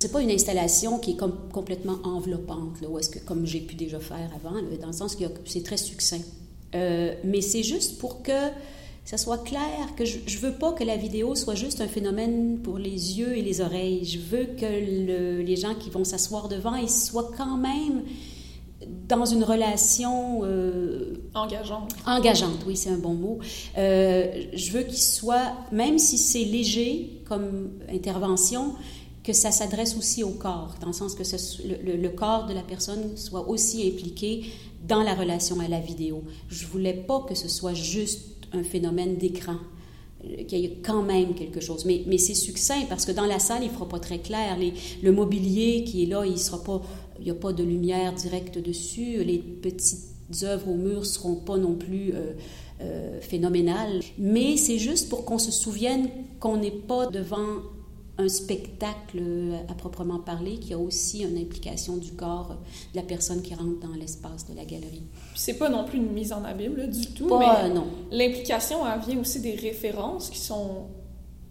C'est 0.00 0.10
pas 0.10 0.20
une 0.20 0.32
installation 0.32 0.98
qui 0.98 1.12
est 1.12 1.52
complètement 1.52 1.98
enveloppante, 2.02 2.80
là, 2.82 2.88
est-ce 2.98 3.08
que, 3.08 3.20
comme 3.20 3.46
j'ai 3.46 3.60
pu 3.60 3.76
déjà 3.76 4.00
faire 4.00 4.28
avant, 4.34 4.60
dans 4.80 4.88
le 4.88 4.92
sens 4.92 5.14
que 5.14 5.24
c'est 5.44 5.62
très 5.62 5.76
succinct. 5.76 6.22
Euh, 6.74 7.14
mais 7.22 7.42
c'est 7.42 7.62
juste 7.62 7.98
pour 7.98 8.24
que 8.24 8.32
ça 9.06 9.16
soit 9.16 9.38
clair, 9.38 9.94
que 9.96 10.04
je 10.04 10.18
ne 10.18 10.40
veux 10.40 10.58
pas 10.58 10.72
que 10.72 10.82
la 10.82 10.96
vidéo 10.96 11.36
soit 11.36 11.54
juste 11.54 11.80
un 11.80 11.86
phénomène 11.86 12.58
pour 12.58 12.76
les 12.76 13.18
yeux 13.18 13.38
et 13.38 13.40
les 13.40 13.60
oreilles. 13.60 14.04
Je 14.04 14.18
veux 14.18 14.46
que 14.46 14.66
les 14.66 15.56
gens 15.56 15.76
qui 15.76 15.90
vont 15.90 16.02
s'asseoir 16.02 16.48
devant, 16.48 16.74
ils 16.74 16.90
soient 16.90 17.30
quand 17.36 17.56
même 17.56 18.02
dans 19.08 19.24
une 19.24 19.44
relation... 19.44 20.40
Euh, 20.42 21.22
engageante. 21.34 21.94
Engageante, 22.04 22.58
oui, 22.66 22.76
c'est 22.76 22.90
un 22.90 22.98
bon 22.98 23.14
mot. 23.14 23.38
Euh, 23.78 24.42
je 24.52 24.72
veux 24.72 24.82
qu'ils 24.82 24.98
soient, 24.98 25.52
même 25.70 26.00
si 26.00 26.18
c'est 26.18 26.44
léger 26.44 27.22
comme 27.28 27.70
intervention, 27.88 28.74
que 29.22 29.32
ça 29.32 29.52
s'adresse 29.52 29.96
aussi 29.96 30.24
au 30.24 30.30
corps, 30.30 30.74
dans 30.80 30.88
le 30.88 30.92
sens 30.92 31.14
que 31.14 31.22
le, 31.64 31.96
le, 31.96 32.08
corps 32.08 32.46
de 32.46 32.54
la 32.54 32.62
personne 32.62 33.16
soit 33.16 33.48
aussi 33.48 33.86
impliqué 33.86 34.46
dans 34.86 35.02
la 35.02 35.14
relation 35.14 35.60
à 35.60 35.68
la 35.68 35.80
vidéo. 35.80 36.22
Je 36.48 36.66
voulais 36.66 36.94
pas 36.94 37.24
que 37.28 37.36
ce 37.36 37.48
soit 37.48 37.74
juste 37.74 38.35
un 38.56 38.64
phénomène 38.64 39.16
d'écran 39.16 39.56
euh, 40.24 40.44
qu'il 40.44 40.58
y 40.58 40.64
ait 40.64 40.78
quand 40.82 41.02
même 41.02 41.34
quelque 41.34 41.60
chose. 41.60 41.84
Mais, 41.84 42.02
mais 42.06 42.18
c'est 42.18 42.34
succinct 42.34 42.84
parce 42.88 43.04
que 43.04 43.12
dans 43.12 43.26
la 43.26 43.38
salle, 43.38 43.62
il 43.62 43.68
ne 43.68 43.72
fera 43.72 43.88
pas 43.88 44.00
très 44.00 44.18
clair. 44.18 44.58
Les, 44.58 44.72
le 45.02 45.12
mobilier 45.12 45.84
qui 45.84 46.02
est 46.02 46.06
là, 46.06 46.24
il 46.26 46.38
sera 46.38 46.62
pas, 46.62 46.82
il 47.18 47.24
n'y 47.24 47.30
a 47.30 47.34
pas 47.34 47.52
de 47.52 47.62
lumière 47.62 48.12
directe 48.12 48.58
dessus. 48.58 49.22
Les 49.24 49.38
petites 49.38 50.42
œuvres 50.42 50.68
au 50.68 50.74
mur 50.74 51.00
ne 51.00 51.04
seront 51.04 51.36
pas 51.36 51.56
non 51.56 51.74
plus 51.74 52.12
euh, 52.14 52.32
euh, 52.82 53.20
phénoménales. 53.20 54.00
Mais 54.18 54.56
c'est 54.56 54.78
juste 54.78 55.08
pour 55.08 55.24
qu'on 55.24 55.38
se 55.38 55.50
souvienne 55.50 56.08
qu'on 56.40 56.56
n'est 56.58 56.70
pas 56.70 57.06
devant 57.06 57.62
un 58.18 58.28
spectacle 58.28 59.22
à 59.68 59.74
proprement 59.74 60.18
parler 60.18 60.58
qui 60.58 60.72
a 60.72 60.78
aussi 60.78 61.22
une 61.22 61.36
implication 61.36 61.96
du 61.96 62.12
corps 62.12 62.56
de 62.92 62.96
la 62.96 63.02
personne 63.02 63.42
qui 63.42 63.54
rentre 63.54 63.80
dans 63.80 63.94
l'espace 63.98 64.46
de 64.48 64.56
la 64.56 64.64
galerie. 64.64 65.02
C'est 65.34 65.58
pas 65.58 65.68
non 65.68 65.84
plus 65.84 65.98
une 65.98 66.12
mise 66.12 66.32
en 66.32 66.42
abîme 66.44 66.88
du 66.88 67.06
tout, 67.08 67.28
pas, 67.28 67.68
non. 67.68 67.86
L'implication 68.10 68.78
vient 69.06 69.20
aussi 69.20 69.40
des 69.40 69.54
références 69.54 70.30
qui 70.30 70.38
sont 70.38 70.86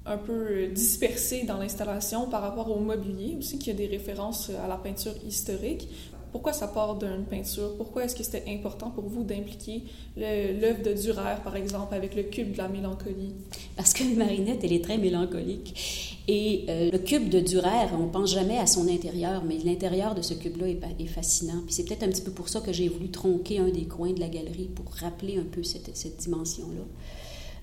un 0.07 0.17
peu 0.17 0.67
dispersées 0.67 1.43
dans 1.43 1.57
l'installation 1.57 2.27
par 2.29 2.41
rapport 2.41 2.69
au 2.69 2.79
mobilier 2.79 3.35
aussi, 3.37 3.57
qui 3.57 3.71
a 3.71 3.73
des 3.73 3.87
références 3.87 4.51
à 4.63 4.67
la 4.67 4.77
peinture 4.77 5.13
historique. 5.27 5.87
Pourquoi 6.31 6.51
ça 6.51 6.67
part 6.67 6.97
d'une 6.97 7.23
peinture? 7.23 7.77
Pourquoi 7.77 8.03
est-ce 8.03 8.15
que 8.15 8.23
c'était 8.23 8.43
important 8.51 8.91
pour 8.91 9.05
vous 9.05 9.23
d'impliquer 9.23 9.83
l'œuvre 10.17 10.83
de 10.83 10.93
Durer, 10.93 11.37
par 11.43 11.55
exemple, 11.55 11.95
avec 11.95 12.13
le 12.13 12.23
cube 12.23 12.51
de 12.51 12.57
la 12.57 12.67
mélancolie? 12.67 13.33
Parce 13.77 13.93
que 13.93 14.03
Marinette, 14.03 14.63
elle 14.63 14.73
est 14.73 14.83
très 14.83 14.97
mélancolique. 14.97 16.04
Et 16.27 16.65
euh, 16.69 16.89
le 16.91 16.97
cube 16.97 17.29
de 17.29 17.39
Durer, 17.39 17.87
on 17.99 18.07
pense 18.07 18.33
jamais 18.33 18.57
à 18.57 18.65
son 18.65 18.87
intérieur, 18.87 19.43
mais 19.43 19.57
l'intérieur 19.63 20.15
de 20.15 20.21
ce 20.21 20.33
cube-là 20.33 20.67
est, 20.69 21.05
fascinant. 21.05 21.61
Puis 21.65 21.75
c'est 21.75 21.83
peut-être 21.83 22.03
un 22.03 22.07
petit 22.07 22.23
peu 22.23 22.31
pour 22.31 22.49
ça 22.49 22.61
que 22.61 22.73
j'ai 22.73 22.89
voulu 22.89 23.09
tronquer 23.09 23.59
un 23.59 23.69
des 23.69 23.85
coins 23.85 24.11
de 24.11 24.19
la 24.19 24.27
galerie 24.27 24.69
pour 24.73 24.85
rappeler 24.95 25.37
un 25.37 25.43
peu 25.43 25.61
cette, 25.61 26.17
dimension-là. 26.17 26.81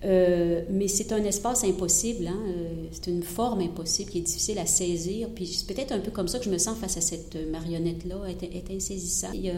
Euh, 0.04 0.62
mais 0.68 0.88
c'est 0.88 1.12
un 1.12 1.22
espace 1.22 1.62
impossible, 1.62 2.26
hein? 2.26 2.38
Euh, 2.48 2.86
c'est 2.90 3.08
une 3.08 3.22
forme 3.22 3.60
impossible 3.60 4.10
qui 4.10 4.18
est 4.18 4.22
difficile 4.22 4.58
à 4.58 4.66
saisir. 4.66 5.28
Puis 5.32 5.46
c'est 5.46 5.66
peut-être 5.72 5.92
un 5.92 6.00
peu 6.00 6.10
comme 6.10 6.26
ça 6.26 6.38
que 6.38 6.44
je 6.44 6.50
me 6.50 6.58
sens 6.58 6.76
face 6.76 6.96
à 6.96 7.00
cette 7.00 7.36
marionnette-là, 7.50 8.16
elle 8.26 8.56
est, 8.56 8.70
insaisissable. 8.70 9.36
Il 9.36 9.46
y 9.46 9.50
a 9.50 9.54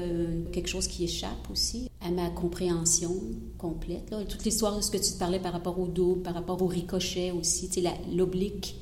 quelque 0.53 0.69
chose 0.69 0.87
qui 0.87 1.05
échappe 1.05 1.51
aussi 1.51 1.91
à 2.03 2.11
ma 2.11 2.29
compréhension 2.29 3.15
complète. 3.57 4.15
Toute 4.29 4.45
l'histoire 4.45 4.77
de 4.77 4.83
ce 4.83 4.91
que 4.91 4.99
tu 4.99 5.13
parlais 5.19 5.41
par 5.41 5.53
rapport 5.53 5.79
au 5.79 5.87
double, 5.87 6.21
par 6.21 6.35
rapport 6.35 6.61
au 6.61 6.67
ricochet 6.67 7.31
aussi, 7.31 7.71
l'oblique 8.15 8.77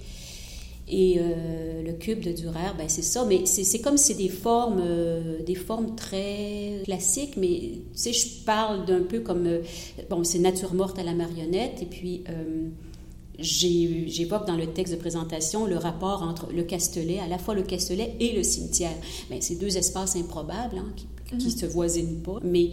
et 0.92 1.16
euh, 1.18 1.82
le 1.82 1.92
cube 1.94 2.20
de 2.20 2.32
Durer, 2.32 2.61
ben 2.76 2.87
c'est 2.87 3.02
ça. 3.02 3.25
Mais 3.25 3.46
c'est 3.46 3.80
comme 3.80 3.96
c'est 3.96 4.14
des 4.14 4.28
formes, 4.28 4.82
euh, 4.84 5.42
des 5.42 5.54
formes 5.54 5.96
très 5.96 6.82
classiques. 6.84 7.38
Mais 7.38 7.58
tu 7.58 7.80
sais, 7.94 8.12
je 8.12 8.44
parle 8.44 8.84
d'un 8.84 9.00
peu 9.00 9.20
comme 9.20 9.46
euh, 9.46 9.62
bon, 10.11 10.22
c'est 10.22 10.38
nature 10.38 10.75
morte 10.75 10.99
à 10.99 11.02
la 11.02 11.14
marionnette. 11.14 11.80
Et 11.80 11.87
puis 11.87 12.25
j'évoque 13.38 14.46
dans 14.46 14.58
le 14.58 14.66
texte 14.66 14.92
de 14.92 14.99
présentation 14.99 15.64
le 15.64 15.76
rapport 15.76 16.22
entre 16.22 16.52
le 16.52 16.62
Castellet, 16.62 17.20
à 17.20 17.26
la 17.26 17.38
fois 17.38 17.54
le 17.54 17.62
Castellet 17.62 18.14
et 18.20 18.37
le 18.37 18.42
cimetière. 18.42 18.94
Mais 19.30 19.40
c'est 19.40 19.56
deux 19.56 19.78
espaces 19.78 20.14
improbables 20.16 20.76
hein, 20.76 20.92
qui, 20.94 21.06
qui 21.38 21.46
mm-hmm. 21.49 21.58
se 21.58 21.66
voisinent 21.66 22.20
pas. 22.22 22.38
Mais 22.44 22.68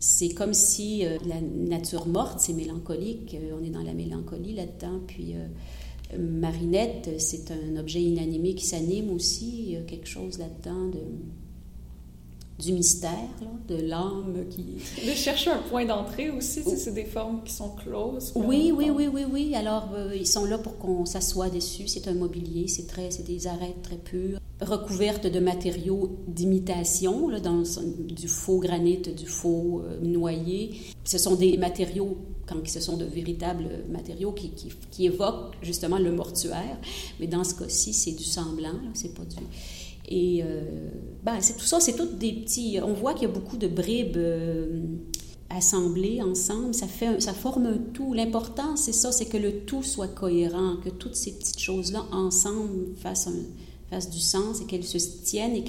c'est 0.00 0.30
comme 0.30 0.54
si 0.54 1.04
la 1.24 1.40
nature 1.40 2.08
morte, 2.08 2.40
c'est 2.40 2.52
mélancolique. 2.52 3.36
on 3.56 3.64
est 3.64 3.70
dans 3.70 3.84
la 3.84 3.94
mélancolie 3.94 4.54
là-dedans. 4.54 5.00
Puis 5.06 5.36
Marinette, 6.16 7.10
c'est 7.18 7.50
un 7.50 7.76
objet 7.76 8.00
inanimé 8.00 8.54
qui 8.54 8.64
s'anime 8.64 9.10
aussi. 9.10 9.64
Il 9.66 9.72
y 9.72 9.76
a 9.76 9.82
quelque 9.82 10.08
chose 10.08 10.38
là-dedans 10.38 10.88
de, 10.88 12.64
du 12.64 12.72
mystère, 12.72 13.12
de 13.68 13.76
l'âme 13.76 14.46
qui... 14.48 14.62
De 15.06 15.12
chercher 15.12 15.50
un 15.50 15.62
point 15.62 15.84
d'entrée 15.84 16.30
aussi, 16.30 16.62
c'est 16.62 16.94
des 16.94 17.04
formes 17.04 17.42
qui 17.44 17.52
sont 17.52 17.70
closes. 17.70 18.32
Oui, 18.34 18.72
oui, 18.74 18.90
oui, 18.90 19.08
oui, 19.12 19.24
oui. 19.30 19.54
Alors, 19.54 19.90
euh, 19.94 20.14
ils 20.14 20.26
sont 20.26 20.46
là 20.46 20.58
pour 20.58 20.78
qu'on 20.78 21.04
s'assoie 21.04 21.50
dessus. 21.50 21.86
C'est 21.88 22.08
un 22.08 22.14
mobilier, 22.14 22.68
c'est 22.68 22.86
très, 22.86 23.10
c'est 23.10 23.24
des 23.24 23.46
arêtes 23.46 23.82
très 23.82 23.96
pures, 23.96 24.38
recouvertes 24.60 25.26
de 25.26 25.40
matériaux 25.40 26.18
d'imitation, 26.26 27.30
du 27.94 28.28
faux 28.28 28.58
granit, 28.58 28.98
du 28.98 29.26
faux 29.26 29.82
euh, 29.84 30.00
noyer. 30.00 30.80
Ce 31.04 31.18
sont 31.18 31.36
des 31.36 31.56
matériaux 31.56 32.18
quand 32.46 32.66
ce 32.66 32.80
sont 32.80 32.96
de 32.96 33.04
véritables 33.04 33.68
matériaux 33.90 34.32
qui, 34.32 34.50
qui, 34.90 35.06
évoquent 35.06 35.54
justement 35.62 35.98
le 35.98 36.12
mortuaire. 36.12 36.78
Mais 37.20 37.26
dans 37.26 37.44
ce 37.44 37.54
cas-ci, 37.54 37.92
c'est 37.92 38.12
du 38.12 38.24
semblant, 38.24 38.80
c'est 38.94 39.14
pas 39.14 39.24
du... 39.24 39.36
Et 40.10 40.42
euh, 40.42 40.88
ben, 41.22 41.36
c'est 41.40 41.56
tout 41.58 41.66
ça, 41.66 41.80
c'est 41.80 41.94
tout 41.94 42.06
des 42.06 42.32
petits... 42.32 42.78
On 42.82 42.94
voit 42.94 43.12
qu'il 43.12 43.28
y 43.28 43.30
a 43.30 43.34
beaucoup 43.34 43.58
de 43.58 43.68
bribes 43.68 44.16
euh, 44.16 44.80
assemblées 45.50 46.22
ensemble, 46.22 46.74
ça, 46.74 46.86
fait, 46.86 47.20
ça 47.20 47.34
forme 47.34 47.66
un 47.66 47.78
tout. 47.92 48.14
L'important, 48.14 48.76
c'est 48.76 48.92
ça, 48.92 49.12
c'est 49.12 49.26
que 49.26 49.36
le 49.36 49.60
tout 49.60 49.82
soit 49.82 50.08
cohérent, 50.08 50.76
que 50.82 50.88
toutes 50.88 51.14
ces 51.14 51.32
petites 51.32 51.60
choses-là 51.60 52.06
ensemble 52.10 52.96
fassent 52.96 53.28
un 53.28 53.42
fassent 53.90 54.10
du 54.10 54.20
sens 54.20 54.60
et 54.60 54.64
qu'elles 54.64 54.84
se 54.84 54.98
tiennent 54.98 55.56
et 55.56 55.62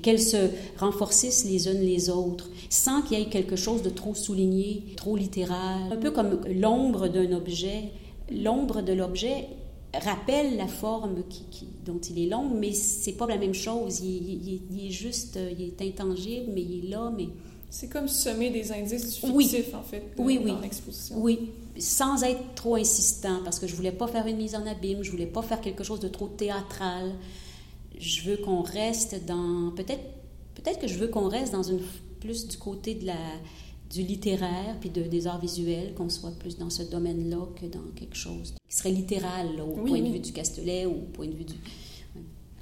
qu'elles 0.00 0.20
se 0.20 0.48
renforcissent 0.78 1.44
les 1.44 1.68
unes 1.68 1.80
les 1.80 2.10
autres, 2.10 2.48
sans 2.70 3.02
qu'il 3.02 3.18
y 3.18 3.22
ait 3.22 3.26
quelque 3.26 3.56
chose 3.56 3.82
de 3.82 3.90
trop 3.90 4.14
souligné, 4.14 4.82
trop 4.96 5.16
littéral. 5.16 5.92
Un 5.92 5.96
peu 5.96 6.10
comme 6.10 6.40
l'ombre 6.48 7.08
d'un 7.08 7.32
objet. 7.32 7.90
L'ombre 8.30 8.82
de 8.82 8.92
l'objet 8.92 9.48
rappelle 9.94 10.56
la 10.56 10.66
forme 10.66 11.22
qui, 11.28 11.66
dont 11.84 11.98
il 11.98 12.24
est 12.24 12.28
long, 12.28 12.48
mais 12.48 12.72
c'est 12.72 13.12
pas 13.12 13.26
la 13.26 13.38
même 13.38 13.54
chose. 13.54 14.00
Il, 14.00 14.60
il, 14.70 14.86
est 14.86 14.90
juste, 14.90 15.38
il 15.58 15.66
est 15.66 15.82
intangible, 15.82 16.52
mais 16.54 16.62
il 16.62 16.86
est 16.86 16.88
là, 16.88 17.12
mais... 17.16 17.28
C'est 17.68 17.88
comme 17.88 18.08
semer 18.08 18.50
des 18.50 18.72
indices 18.72 19.20
du 19.20 19.32
fictif, 19.38 19.74
en 19.74 19.82
fait, 19.82 20.02
oui, 20.18 20.40
oui. 20.42 20.50
dans 20.50 20.60
l'exposition. 20.60 21.16
Oui, 21.18 21.50
sans 21.78 22.22
être 22.22 22.54
trop 22.54 22.76
insistant, 22.76 23.40
parce 23.44 23.58
que 23.58 23.66
je 23.66 23.74
voulais 23.74 23.92
pas 23.92 24.06
faire 24.06 24.26
une 24.26 24.36
mise 24.36 24.54
en 24.54 24.66
abîme, 24.66 25.02
je 25.02 25.10
voulais 25.10 25.26
pas 25.26 25.42
faire 25.42 25.60
quelque 25.60 25.84
chose 25.84 26.00
de 26.00 26.08
trop 26.08 26.28
théâtral 26.28 27.12
je 27.98 28.22
veux 28.22 28.36
qu'on 28.36 28.62
reste 28.62 29.24
dans. 29.26 29.72
Peut-être 29.76 30.02
peut-être 30.54 30.78
que 30.80 30.88
je 30.88 30.98
veux 30.98 31.08
qu'on 31.08 31.28
reste 31.28 31.52
dans 31.52 31.62
une 31.62 31.80
plus 32.20 32.48
du 32.48 32.56
côté 32.56 32.94
de 32.94 33.06
la 33.06 33.18
du 33.90 34.02
littéraire 34.02 34.76
puis 34.80 34.90
de, 34.90 35.02
des 35.02 35.26
arts 35.26 35.40
visuels, 35.40 35.94
qu'on 35.94 36.08
soit 36.08 36.32
plus 36.38 36.58
dans 36.58 36.70
ce 36.70 36.82
domaine-là 36.82 37.46
que 37.54 37.66
dans 37.66 37.84
quelque 37.94 38.16
chose 38.16 38.54
qui 38.68 38.76
serait 38.76 38.90
littéral 38.90 39.60
au 39.60 39.84
point 39.84 40.00
de 40.00 40.08
vue 40.08 40.18
du 40.18 40.32
Castellet 40.32 40.86
ou 40.86 40.92
au 40.92 41.06
point 41.12 41.26
de 41.26 41.34
vue 41.34 41.44
du. 41.44 41.54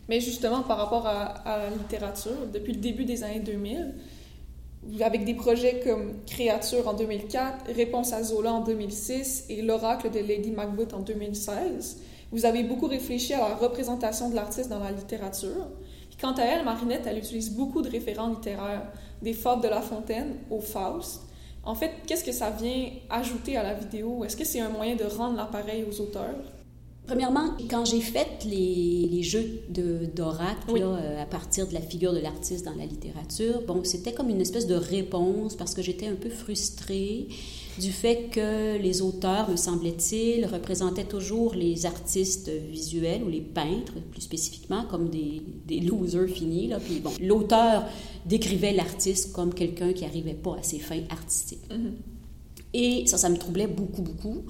Mais 0.06 0.20
justement, 0.20 0.62
par 0.62 0.76
rapport 0.76 1.06
à, 1.06 1.22
à, 1.22 1.58
la 1.58 1.70
littérature, 1.70 2.46
depuis 2.52 2.74
le 2.74 2.80
début 2.80 3.06
des 3.06 3.22
années 3.22 3.40
2000, 3.40 3.94
avec 5.00 5.24
des 5.24 5.34
projets 5.34 5.80
comme 5.80 6.24
Créature 6.26 6.86
en 6.88 6.94
2004, 6.94 7.72
Réponse 7.74 8.12
à 8.12 8.22
Zola 8.22 8.52
en 8.52 8.60
2006 8.60 9.46
et 9.48 9.62
L'Oracle 9.62 10.10
de 10.10 10.18
Lady 10.18 10.50
Macbeth 10.50 10.94
en 10.94 11.00
2016, 11.00 11.98
vous 12.32 12.44
avez 12.46 12.64
beaucoup 12.64 12.86
réfléchi 12.86 13.32
à 13.32 13.48
la 13.48 13.54
représentation 13.54 14.28
de 14.28 14.34
l'artiste 14.34 14.68
dans 14.68 14.80
la 14.80 14.90
littérature. 14.90 15.68
quant 16.20 16.32
à 16.32 16.42
elle, 16.42 16.64
Marinette, 16.64 17.02
elle 17.06 17.18
utilise 17.18 17.50
beaucoup 17.50 17.82
de 17.82 17.90
référents 17.90 18.28
littéraires, 18.28 18.90
des 19.22 19.32
fables 19.32 19.62
de 19.62 19.68
La 19.68 19.80
Fontaine 19.80 20.36
au 20.50 20.60
Faust. 20.60 21.22
En 21.62 21.74
fait, 21.74 21.90
qu'est-ce 22.06 22.24
que 22.24 22.32
ça 22.32 22.50
vient 22.50 22.90
ajouter 23.08 23.56
à 23.56 23.62
la 23.62 23.74
vidéo? 23.74 24.24
Est-ce 24.24 24.36
que 24.36 24.44
c'est 24.44 24.60
un 24.60 24.68
moyen 24.68 24.96
de 24.96 25.04
rendre 25.04 25.36
l'appareil 25.36 25.84
aux 25.88 26.00
auteurs? 26.00 26.36
Premièrement, 27.06 27.50
quand 27.68 27.84
j'ai 27.84 28.00
fait 28.00 28.46
les, 28.46 29.08
les 29.10 29.22
jeux 29.22 29.60
d'oracle 29.68 30.70
euh, 30.70 31.22
à 31.22 31.26
partir 31.26 31.68
de 31.68 31.74
la 31.74 31.82
figure 31.82 32.14
de 32.14 32.18
l'artiste 32.18 32.64
dans 32.64 32.74
la 32.74 32.86
littérature, 32.86 33.60
bon, 33.66 33.84
c'était 33.84 34.12
comme 34.12 34.30
une 34.30 34.40
espèce 34.40 34.66
de 34.66 34.74
réponse 34.74 35.54
parce 35.54 35.74
que 35.74 35.82
j'étais 35.82 36.06
un 36.06 36.14
peu 36.14 36.30
frustrée 36.30 37.28
du 37.78 37.90
fait 37.90 38.30
que 38.30 38.78
les 38.78 39.02
auteurs, 39.02 39.50
me 39.50 39.56
semblait-il, 39.56 40.46
représentaient 40.46 41.04
toujours 41.04 41.54
les 41.54 41.84
artistes 41.84 42.48
visuels 42.48 43.22
ou 43.22 43.28
les 43.28 43.40
peintres, 43.42 43.94
plus 44.10 44.22
spécifiquement, 44.22 44.84
comme 44.84 45.10
des, 45.10 45.42
des 45.66 45.80
losers 45.80 46.28
finis. 46.28 46.68
Là. 46.68 46.80
Puis 46.80 47.00
bon, 47.00 47.10
l'auteur 47.20 47.84
décrivait 48.24 48.72
l'artiste 48.72 49.32
comme 49.32 49.52
quelqu'un 49.52 49.92
qui 49.92 50.04
n'arrivait 50.04 50.34
pas 50.34 50.56
à 50.58 50.62
ses 50.62 50.78
fins 50.78 51.02
artistiques. 51.10 51.68
Mm-hmm. 51.68 52.14
Et 52.74 53.06
ça, 53.06 53.18
ça 53.18 53.28
me 53.28 53.36
troublait 53.36 53.66
beaucoup, 53.66 54.02
beaucoup. 54.02 54.44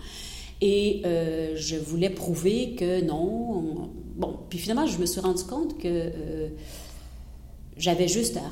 Et 0.66 1.02
euh, 1.04 1.54
je 1.56 1.76
voulais 1.76 2.08
prouver 2.08 2.74
que 2.74 3.02
non. 3.02 3.90
Bon, 4.16 4.38
puis 4.48 4.58
finalement, 4.58 4.86
je 4.86 4.98
me 4.98 5.04
suis 5.04 5.20
rendu 5.20 5.44
compte 5.44 5.76
que 5.76 5.88
euh, 5.88 6.48
j'avais 7.76 8.08
juste 8.08 8.38
à 8.38 8.50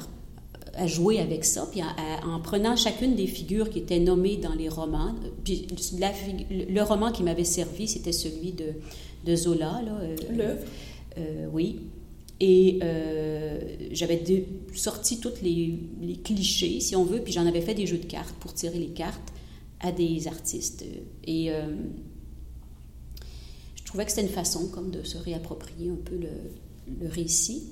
à 0.75 0.87
jouer 0.87 1.19
avec 1.19 1.45
ça, 1.45 1.69
puis 1.71 1.81
en 1.83 2.41
prenant 2.41 2.77
chacune 2.77 3.15
des 3.15 3.27
figures 3.27 3.71
qui 3.71 3.81
étaient 3.81 3.99
nommées 3.99 4.37
dans 4.37 4.55
les 4.55 4.69
romans. 4.69 5.15
Puis 5.45 5.67
le 6.51 6.83
roman 6.83 7.13
qui 7.13 7.23
m'avait 7.23 7.45
servi, 7.45 7.89
c'était 7.89 8.13
celui 8.13 8.53
de, 8.53 8.67
de 9.25 9.37
Zola. 9.37 9.83
Euh, 10.01 10.17
L'œuvre. 10.35 10.65
Euh, 11.19 11.47
oui. 11.53 11.81
Et 12.41 12.81
euh, 12.83 13.61
j'avais 13.93 14.23
sorti 14.75 15.21
tous 15.21 15.43
les, 15.43 15.79
les, 16.01 16.17
clichés, 16.17 16.81
si 16.81 16.97
on 16.97 17.05
veut, 17.05 17.21
puis 17.21 17.33
j'en 17.33 17.47
avais 17.47 17.61
fait 17.61 17.75
des 17.75 17.87
jeux 17.87 17.99
de 17.99 18.07
cartes 18.07 18.35
pour 18.41 18.53
tirer 18.53 18.79
les 18.79 18.89
cartes 18.89 19.32
à 19.83 19.93
des 19.93 20.27
artistes. 20.29 20.85
Et 21.25 21.51
je 23.77 23.85
trouvais 23.85 24.05
que 24.05 24.11
c'était 24.11 24.23
une 24.23 24.29
façon 24.29 24.69
comme 24.69 24.91
de 24.91 25.03
se 25.03 25.19
réapproprier 25.19 25.91
un 25.91 26.03
peu 26.03 26.17
le, 26.17 26.31
le 27.01 27.09
récit. 27.09 27.65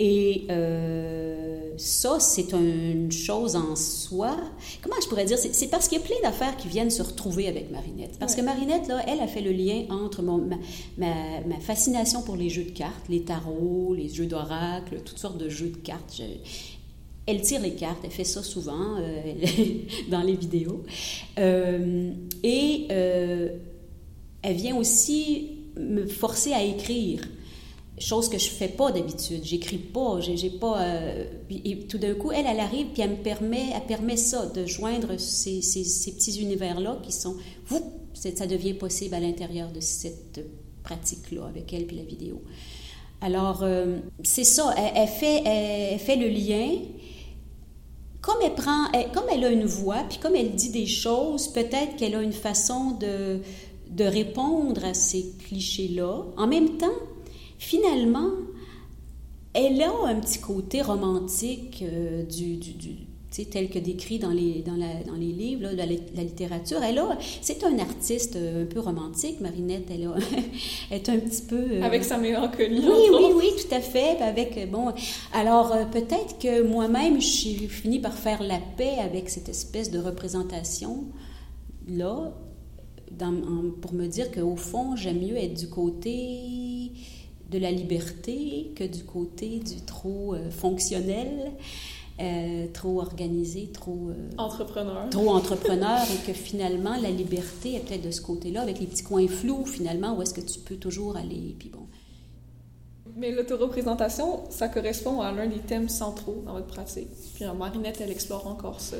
Et 0.00 0.46
euh, 0.48 1.72
ça, 1.76 2.20
c'est 2.20 2.52
une 2.52 3.10
chose 3.10 3.56
en 3.56 3.74
soi. 3.74 4.36
Comment 4.80 4.94
je 5.02 5.08
pourrais 5.08 5.24
dire? 5.24 5.38
C'est 5.38 5.66
parce 5.66 5.88
qu'il 5.88 5.98
y 5.98 6.00
a 6.00 6.04
plein 6.04 6.20
d'affaires 6.22 6.56
qui 6.56 6.68
viennent 6.68 6.90
se 6.90 7.02
retrouver 7.02 7.48
avec 7.48 7.72
Marinette. 7.72 8.16
Parce 8.20 8.36
que 8.36 8.40
Marinette, 8.40 8.86
là, 8.86 9.02
elle 9.08 9.18
a 9.18 9.26
fait 9.26 9.40
le 9.40 9.50
lien 9.50 9.86
entre 9.90 10.22
mon, 10.22 10.38
ma, 10.38 11.06
ma, 11.46 11.58
fascination 11.60 12.22
pour 12.22 12.36
les 12.36 12.48
jeux 12.48 12.62
de 12.62 12.70
cartes, 12.70 13.08
les 13.08 13.22
tarots, 13.22 13.92
les 13.96 14.08
jeux 14.08 14.26
d'oracle, 14.26 15.00
toutes 15.04 15.18
sortes 15.18 15.38
de 15.38 15.48
jeux 15.48 15.70
de 15.70 15.78
cartes. 15.78 16.22
Elle 17.28 17.42
tire 17.42 17.60
les 17.60 17.74
cartes, 17.74 18.00
elle 18.04 18.10
fait 18.10 18.24
ça 18.24 18.42
souvent 18.42 18.96
euh, 18.98 19.34
dans 20.10 20.22
les 20.22 20.34
vidéos. 20.34 20.82
Euh, 21.38 22.12
et 22.42 22.86
elle 22.90 24.56
vient 24.56 24.76
aussi 24.76 25.50
me 25.76 26.06
forcer 26.06 26.52
à 26.52 26.64
écrire 26.64 27.20
chose 28.00 28.28
que 28.28 28.38
je 28.38 28.48
fais 28.48 28.68
pas 28.68 28.92
d'habitude. 28.92 29.40
J'écris 29.44 29.78
pas, 29.78 30.20
j'ai 30.20 30.50
pas. 30.50 30.82
Euh, 30.82 31.24
et 31.50 31.80
tout 31.80 31.98
d'un 31.98 32.14
coup, 32.14 32.32
elle, 32.32 32.46
elle 32.46 32.60
arrive 32.60 32.88
puis 32.88 33.02
elle 33.02 33.10
me 33.10 33.16
permet, 33.16 33.70
elle 33.74 33.86
permet 33.86 34.16
ça, 34.16 34.46
de 34.46 34.66
joindre 34.66 35.18
ces, 35.18 35.60
petits 35.60 36.40
univers-là 36.40 36.98
qui 37.02 37.12
sont. 37.12 37.36
Ça 38.14 38.46
devient 38.46 38.74
possible 38.74 39.14
à 39.14 39.20
l'intérieur 39.20 39.70
de 39.70 39.80
cette 39.80 40.40
pratique-là 40.82 41.46
avec 41.46 41.72
elle 41.72 41.86
puis 41.86 41.96
la 41.96 42.02
vidéo. 42.02 42.42
Alors, 43.20 43.62
euh, 43.62 43.98
c'est 44.22 44.44
ça. 44.44 44.74
Elle, 44.76 45.08
fait, 45.08 45.42
elle, 45.44 45.98
fait 45.98 46.16
le 46.16 46.28
lien. 46.28 46.78
Comme 48.20 48.36
elle 48.42 48.54
prend, 48.54 48.86
comme 49.14 49.24
elle 49.32 49.44
a 49.44 49.50
une 49.50 49.64
voix, 49.64 50.04
puis 50.08 50.18
comme 50.18 50.34
elle 50.34 50.54
dit 50.54 50.70
des 50.70 50.86
choses, 50.86 51.48
peut-être 51.48 51.96
qu'elle 51.96 52.14
a 52.14 52.22
une 52.22 52.32
façon 52.32 52.92
de, 52.92 53.40
de 53.90 54.04
répondre 54.04 54.84
à 54.84 54.94
ces 54.94 55.32
clichés-là. 55.46 56.24
En 56.36 56.46
même 56.46 56.78
temps, 56.78 56.86
finalement, 57.58 58.30
elle 59.54 59.82
a 59.82 59.92
un 60.06 60.16
petit 60.20 60.40
côté 60.40 60.82
romantique 60.82 61.82
euh, 61.82 62.24
du, 62.24 62.58
tel 63.30 63.68
que 63.68 63.78
décrit 63.78 64.18
dans 64.18 64.30
les, 64.30 64.62
dans 64.62 64.74
la, 64.74 65.02
dans 65.06 65.14
les 65.14 65.32
livres, 65.32 65.62
là, 65.62 65.72
la, 65.72 65.86
la, 65.86 66.22
littérature. 66.22 66.82
Elle 66.82 66.98
a, 66.98 67.18
c'est 67.40 67.64
un 67.64 67.78
artiste 67.78 68.36
euh, 68.36 68.64
un 68.64 68.66
peu 68.66 68.80
romantique, 68.80 69.40
Marinette. 69.40 69.90
Elle, 69.90 70.06
a, 70.06 70.16
est 70.94 71.08
un 71.08 71.18
petit 71.18 71.42
peu... 71.42 71.72
Euh, 71.72 71.82
avec 71.82 72.04
sa 72.04 72.18
mélancolie. 72.18 72.80
Oui, 72.80 73.08
oui, 73.10 73.32
oui, 73.36 73.50
tout 73.56 73.74
à 73.74 73.80
fait. 73.80 74.20
Avec, 74.20 74.56
euh, 74.56 74.66
bon, 74.66 74.92
alors 75.32 75.74
peut-être 75.90 76.38
que 76.38 76.62
moi-même, 76.62 77.20
j'ai 77.20 77.54
fini 77.68 78.00
par 78.00 78.14
faire 78.14 78.42
la 78.42 78.60
paix 78.76 78.96
avec 78.98 79.28
cette 79.28 79.48
espèce 79.48 79.90
de 79.90 79.98
représentation-là, 79.98 82.32
pour 83.80 83.94
me 83.94 84.06
dire 84.06 84.30
qu'au 84.30 84.56
fond, 84.56 84.94
j'aime 84.96 85.20
mieux 85.20 85.36
être 85.36 85.54
du 85.54 85.68
côté 85.68 86.92
de 87.50 87.58
la 87.58 87.70
liberté 87.70 88.72
que 88.76 88.84
du 88.84 89.04
côté 89.04 89.60
du 89.60 89.80
trop 89.86 90.34
fonctionnel. 90.50 91.52
Euh, 92.20 92.66
trop 92.72 93.00
organisé, 93.00 93.70
trop... 93.72 94.08
Euh, 94.10 94.30
entrepreneur. 94.38 95.08
Trop 95.08 95.30
entrepreneur 95.34 96.00
et 96.02 96.26
que 96.26 96.32
finalement, 96.32 96.96
la 97.00 97.10
liberté 97.10 97.76
est 97.76 97.80
peut-être 97.80 98.02
de 98.02 98.10
ce 98.10 98.20
côté-là, 98.20 98.62
avec 98.62 98.80
les 98.80 98.86
petits 98.86 99.04
coins 99.04 99.28
flous, 99.28 99.64
finalement, 99.64 100.16
où 100.16 100.22
est-ce 100.22 100.34
que 100.34 100.40
tu 100.40 100.58
peux 100.58 100.74
toujours 100.74 101.16
aller, 101.16 101.54
puis 101.56 101.68
bon. 101.68 101.86
Mais 103.16 103.30
l'autoreprésentation, 103.30 104.50
ça 104.50 104.68
correspond 104.68 105.20
à 105.20 105.30
l'un 105.30 105.46
des 105.46 105.60
thèmes 105.60 105.88
centraux 105.88 106.42
dans 106.44 106.54
votre 106.54 106.66
pratique. 106.66 107.08
Puis 107.34 107.44
Marinette, 107.56 108.00
elle 108.00 108.10
explore 108.10 108.48
encore 108.48 108.80
ça. 108.80 108.96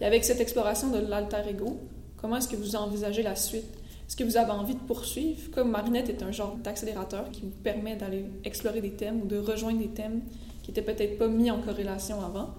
Et 0.00 0.04
avec 0.04 0.24
cette 0.24 0.40
exploration 0.40 0.90
de 0.90 0.98
l'alter 0.98 1.42
ego, 1.48 1.76
comment 2.16 2.36
est-ce 2.36 2.48
que 2.48 2.56
vous 2.56 2.76
envisagez 2.76 3.22
la 3.22 3.34
suite? 3.34 3.66
Est-ce 4.08 4.16
que 4.16 4.24
vous 4.24 4.36
avez 4.36 4.50
envie 4.50 4.74
de 4.74 4.80
poursuivre? 4.80 5.50
Comme 5.52 5.70
Marinette 5.70 6.08
est 6.08 6.22
un 6.22 6.32
genre 6.32 6.56
d'accélérateur 6.56 7.30
qui 7.30 7.42
vous 7.42 7.50
permet 7.62 7.96
d'aller 7.96 8.24
explorer 8.44 8.80
des 8.80 8.92
thèmes 8.92 9.22
ou 9.22 9.26
de 9.26 9.38
rejoindre 9.38 9.78
des 9.78 9.88
thèmes 9.88 10.22
qui 10.62 10.70
n'étaient 10.70 10.82
peut-être 10.82 11.18
pas 11.18 11.28
mis 11.28 11.50
en 11.50 11.60
corrélation 11.60 12.20
avant. 12.24 12.50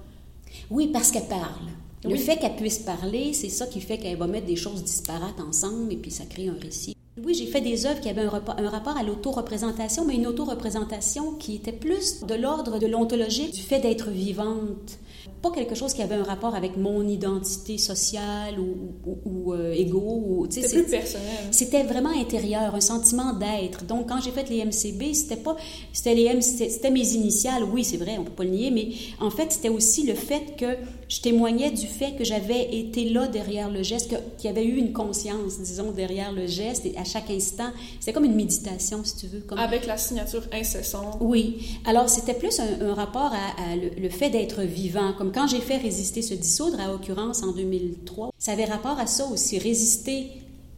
Oui, 0.69 0.87
parce 0.87 1.11
qu'elle 1.11 1.27
parle. 1.27 1.67
Le 2.03 2.15
fait 2.15 2.37
qu'elle 2.37 2.55
puisse 2.55 2.79
parler, 2.79 3.33
c'est 3.33 3.49
ça 3.49 3.67
qui 3.67 3.79
fait 3.79 3.97
qu'elle 3.97 4.17
va 4.17 4.27
mettre 4.27 4.47
des 4.47 4.55
choses 4.55 4.83
disparates 4.83 5.39
ensemble 5.39 5.93
et 5.93 5.97
puis 5.97 6.11
ça 6.11 6.25
crée 6.25 6.47
un 6.47 6.57
récit. 6.59 6.95
Oui, 7.23 7.33
j'ai 7.33 7.45
fait 7.45 7.61
des 7.61 7.85
œuvres 7.85 7.99
qui 7.99 8.09
avaient 8.09 8.21
un, 8.21 8.29
rapport, 8.29 8.55
un 8.57 8.69
rapport 8.69 8.97
à 8.97 9.03
l'autoreprésentation, 9.03 10.05
mais 10.05 10.15
une 10.15 10.27
autoreprésentation 10.27 11.33
qui 11.33 11.55
était 11.55 11.71
plus 11.71 12.25
de 12.25 12.35
l'ordre 12.35 12.79
de 12.79 12.87
l'ontologie, 12.87 13.51
du 13.51 13.61
fait 13.61 13.79
d'être 13.79 14.09
vivante 14.09 14.99
pas 15.41 15.51
quelque 15.51 15.75
chose 15.75 15.93
qui 15.93 16.01
avait 16.01 16.15
un 16.15 16.23
rapport 16.23 16.53
avec 16.55 16.77
mon 16.77 17.07
identité 17.07 17.77
sociale 17.77 18.59
ou, 18.59 18.93
ou, 19.05 19.19
ou 19.25 19.53
euh, 19.53 19.73
égo. 19.73 20.45
C'était 20.49 20.69
plus 20.69 20.83
personnel. 20.83 21.27
C'était 21.49 21.83
vraiment 21.83 22.11
intérieur, 22.11 22.75
un 22.75 22.81
sentiment 22.81 23.33
d'être. 23.33 23.85
Donc, 23.85 24.09
quand 24.09 24.21
j'ai 24.21 24.31
fait 24.31 24.49
les 24.49 24.63
MCB, 24.63 25.13
c'était 25.13 25.37
pas, 25.37 25.55
c'était 25.93 26.13
les 26.13 26.41
c'était 26.41 26.91
mes 26.91 27.13
initiales. 27.13 27.63
Oui, 27.63 27.83
c'est 27.83 27.97
vrai, 27.97 28.17
on 28.19 28.23
peut 28.23 28.31
pas 28.31 28.43
le 28.43 28.51
nier, 28.51 28.71
mais 28.71 28.89
en 29.19 29.31
fait, 29.31 29.51
c'était 29.51 29.69
aussi 29.69 30.05
le 30.05 30.13
fait 30.13 30.55
que 30.57 30.77
je 31.07 31.21
témoignais 31.21 31.71
du 31.71 31.87
fait 31.87 32.15
que 32.15 32.23
j'avais 32.23 32.75
été 32.75 33.09
là 33.09 33.27
derrière 33.27 33.69
le 33.69 33.83
geste, 33.83 34.15
qu'il 34.37 34.47
y 34.47 34.49
avait 34.49 34.65
eu 34.65 34.77
une 34.77 34.93
conscience, 34.93 35.59
disons, 35.59 35.91
derrière 35.91 36.31
le 36.31 36.45
geste, 36.45 36.85
et 36.85 36.95
à 36.97 37.03
chaque 37.11 37.29
instant. 37.29 37.71
C'était 37.99 38.13
comme 38.13 38.25
une 38.25 38.35
méditation, 38.35 39.03
si 39.03 39.17
tu 39.17 39.27
veux. 39.27 39.39
Comme... 39.41 39.57
Avec 39.57 39.85
la 39.85 39.97
signature 39.97 40.43
incessante. 40.51 41.17
Oui. 41.19 41.79
Alors, 41.85 42.09
c'était 42.09 42.33
plus 42.33 42.59
un, 42.59 42.93
rapport 42.93 43.33
à, 43.33 43.75
le, 43.75 44.01
le 44.01 44.09
fait 44.09 44.29
d'être 44.29 44.61
vivant, 44.61 45.13
comme 45.17 45.31
quand 45.31 45.47
j'ai 45.47 45.61
fait 45.61 45.77
résister 45.77 46.21
se 46.21 46.33
dissoudre, 46.33 46.79
à 46.79 46.87
l'occurrence 46.87 47.43
en 47.43 47.51
2003, 47.51 48.31
ça 48.37 48.53
avait 48.53 48.65
rapport 48.65 48.99
à 48.99 49.07
ça 49.07 49.25
aussi. 49.25 49.59
Résister, 49.59 50.27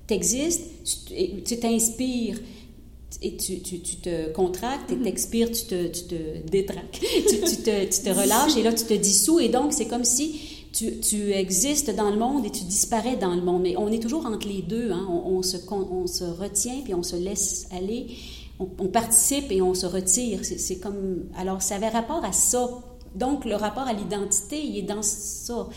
t'existes, 0.07 0.63
tu 1.45 1.59
t'inspires 1.59 2.37
et 3.21 3.37
tu, 3.37 3.59
tu, 3.61 3.79
tu, 3.79 3.97
te 3.97 4.31
contractes 4.31 4.91
et 4.91 4.95
mm-hmm. 4.95 5.03
t'expires, 5.03 5.51
tu 5.51 5.65
te, 5.65 5.87
tu 5.87 6.03
te 6.03 6.47
détraques, 6.49 6.99
tu, 7.29 7.39
tu, 7.39 7.57
te, 7.57 7.85
tu 7.85 8.01
te 8.01 8.09
relâches 8.09 8.57
et 8.57 8.63
là 8.63 8.73
tu 8.73 8.85
te 8.85 8.93
dissous 8.93 9.39
et 9.39 9.49
donc 9.49 9.71
c'est 9.71 9.85
comme 9.85 10.03
si 10.03 10.52
tu, 10.73 10.99
tu, 10.99 11.31
existes 11.31 11.95
dans 11.95 12.09
le 12.09 12.17
monde 12.17 12.45
et 12.45 12.49
tu 12.49 12.63
disparais 12.65 13.15
dans 13.15 13.33
le 13.35 13.41
monde. 13.41 13.61
Mais 13.61 13.77
on 13.77 13.89
est 13.89 14.01
toujours 14.01 14.25
entre 14.25 14.47
les 14.47 14.61
deux, 14.61 14.91
hein. 14.91 15.07
on, 15.09 15.41
se, 15.41 15.57
on 15.71 16.07
se 16.07 16.23
retient 16.23 16.81
puis 16.83 16.93
on 16.93 17.03
se 17.03 17.15
laisse 17.15 17.67
aller, 17.71 18.07
on, 18.59 18.67
on 18.79 18.87
participe 18.87 19.51
et 19.51 19.61
on 19.61 19.73
se 19.73 19.85
retire. 19.85 20.39
C'est 20.43 20.79
comme... 20.79 21.25
Alors 21.37 21.61
ça 21.61 21.75
avait 21.75 21.89
rapport 21.89 22.25
à 22.25 22.33
ça 22.33 22.67
donc, 23.15 23.45
le 23.45 23.55
rapport 23.55 23.83
à 23.83 23.93
l'identité, 23.93 24.63
il 24.63 24.77
est 24.77 24.83
dans 24.83 25.03
ça. 25.03 25.67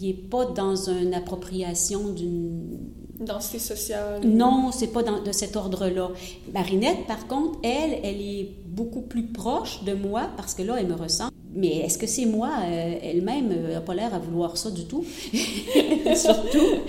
Il 0.00 0.06
n'est 0.06 0.14
pas 0.14 0.46
dans 0.46 0.76
une 0.88 1.14
appropriation 1.14 2.12
d'une... 2.12 2.78
Densité 3.20 3.58
sociale. 3.58 4.24
Non, 4.24 4.70
c'est 4.72 4.88
pas 4.88 5.02
dans, 5.02 5.22
de 5.22 5.32
cet 5.32 5.56
ordre-là. 5.56 6.10
Marinette, 6.52 7.06
par 7.06 7.26
contre, 7.26 7.58
elle, 7.62 8.00
elle 8.02 8.20
est 8.20 8.50
beaucoup 8.66 9.02
plus 9.02 9.26
proche 9.26 9.84
de 9.84 9.94
moi 9.94 10.28
parce 10.36 10.54
que 10.54 10.62
là, 10.62 10.76
elle 10.78 10.88
me 10.88 10.94
ressent. 10.94 11.28
Mais 11.56 11.78
est-ce 11.78 11.98
que 11.98 12.06
c'est 12.06 12.26
moi 12.26 12.50
euh, 12.64 12.98
elle-même 13.02 13.48
n'a 13.48 13.54
euh, 13.54 13.80
pas 13.80 13.94
l'air 13.94 14.12
à 14.12 14.18
vouloir 14.18 14.56
ça 14.56 14.70
du 14.70 14.84
tout, 14.86 15.04
surtout. 16.16 16.80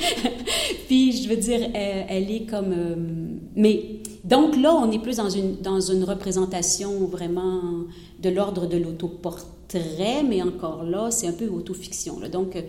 Puis 0.87 1.23
je 1.23 1.29
veux 1.29 1.37
dire, 1.37 1.69
elle, 1.73 2.05
elle 2.09 2.31
est 2.31 2.45
comme. 2.45 2.73
Euh, 2.73 2.95
mais 3.55 4.01
donc 4.23 4.55
là, 4.57 4.73
on 4.73 4.91
est 4.91 4.99
plus 4.99 5.17
dans 5.17 5.29
une 5.29 5.57
dans 5.57 5.79
une 5.79 6.03
représentation 6.03 7.05
vraiment 7.05 7.85
de 8.25 8.29
l'ordre 8.29 8.65
de 8.65 8.77
l'autoportrait, 8.77 10.23
mais 10.27 10.41
encore 10.41 10.83
là, 10.83 11.11
c'est 11.11 11.27
un 11.27 11.33
peu 11.33 11.47
autofiction. 11.47 12.19
Là. 12.19 12.29
Donc, 12.29 12.55
euh, 12.55 12.61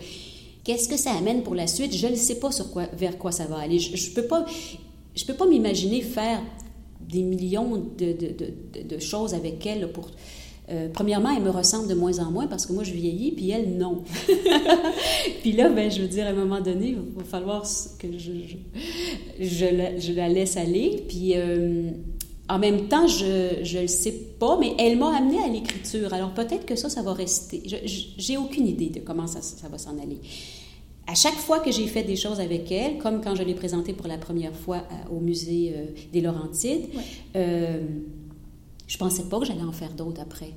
qu'est-ce 0.64 0.88
que 0.88 0.96
ça 0.96 1.12
amène 1.12 1.42
pour 1.42 1.54
la 1.54 1.66
suite? 1.66 1.94
Je 1.94 2.06
ne 2.06 2.14
sais 2.14 2.37
pas 2.37 2.52
sur 2.52 2.70
quoi, 2.70 2.87
vers 2.92 3.18
quoi 3.18 3.32
ça 3.32 3.46
va 3.46 3.59
aller. 3.59 3.78
Je 3.78 4.11
ne 4.11 4.14
peux 4.14 4.26
pas, 4.26 4.44
je 5.14 5.24
peux 5.24 5.35
pas 5.35 5.46
m'imaginer 5.46 6.02
faire 6.02 6.42
des 7.00 7.22
millions 7.22 7.76
de, 7.76 8.12
de, 8.12 8.32
de, 8.37 8.82
de, 8.82 8.98
choses 8.98 9.32
avec 9.32 9.64
elle 9.64 9.92
pour... 9.92 10.11
Euh, 10.68 10.88
premièrement, 10.92 11.31
elle 11.37 11.42
me 11.42 11.50
ressemble 11.50 11.88
de 11.88 11.94
moins 11.94 12.18
en 12.18 12.31
moins 12.31 12.46
parce 12.48 12.66
que 12.66 12.72
moi, 12.72 12.83
je 12.83 12.92
vieillis, 12.92 13.33
puis 13.33 13.50
elle, 13.50 13.76
non. 13.76 14.02
puis 15.42 15.52
là, 15.52 15.68
ben, 15.68 15.90
je 15.90 16.02
veux 16.02 16.09
dire, 16.09 16.26
à 16.26 16.31
un 16.31 16.35
moment 16.35 16.61
donné, 16.61 16.88
il 16.88 17.16
va 17.16 17.24
falloir 17.24 17.62
que 17.98 18.09
je, 18.18 18.33
je, 18.48 19.46
je, 19.46 19.66
la, 19.66 19.98
je 19.98 20.12
la, 20.12 20.29
laisse 20.29 20.57
aller. 20.57 21.05
Puis... 21.09 21.33
Euh, 21.37 21.90
en 22.48 22.61
même 22.61 22.87
temps, 22.87 23.09
je 23.09 23.59
ne 23.76 23.83
le 23.83 23.88
sais 23.88 24.12
pas, 24.38 24.57
mais 24.57 24.72
elle 24.79 24.96
m'a 24.96 25.16
amené 25.16 25.40
à 25.40 25.48
l'écriture. 25.48 26.14
Alors 26.14 26.31
peut-être 26.31 26.64
que 26.64 26.76
ça, 26.76 26.88
ça 26.88 27.02
va 27.02 27.12
rester. 27.12 27.61
J'ai 27.66 28.37
aucune 28.37 28.68
idée 28.68 28.88
de 28.88 29.00
comment 29.00 29.26
ça, 29.26 29.42
ça 29.42 29.68
va 29.68 29.79
s'en 29.79 29.98
aller. 29.98 30.20
À 31.09 31.16
chaque 31.16 31.35
fois 31.35 31.59
que 31.59 31.72
j'ai 31.72 31.88
fait 31.88 32.05
des 32.05 32.14
choses 32.14 32.38
avec 32.38 32.70
elle, 32.70 32.98
comme 32.98 33.20
quand 33.20 33.35
je 33.35 33.42
l'ai 33.42 33.55
présentée 33.55 33.92
pour 33.92 34.07
la 34.07 34.16
première 34.16 34.55
fois 34.55 34.83
au 35.11 35.18
musée 35.18 35.72
euh, 35.74 35.87
des 36.12 36.20
Laurentides, 36.20 36.87
je 38.87 38.96
pensais 38.99 39.25
pas 39.25 39.40
que 39.40 39.46
j'allais 39.46 39.62
en 39.62 39.72
faire 39.72 39.92
d'autres 39.94 40.20
après. 40.20 40.53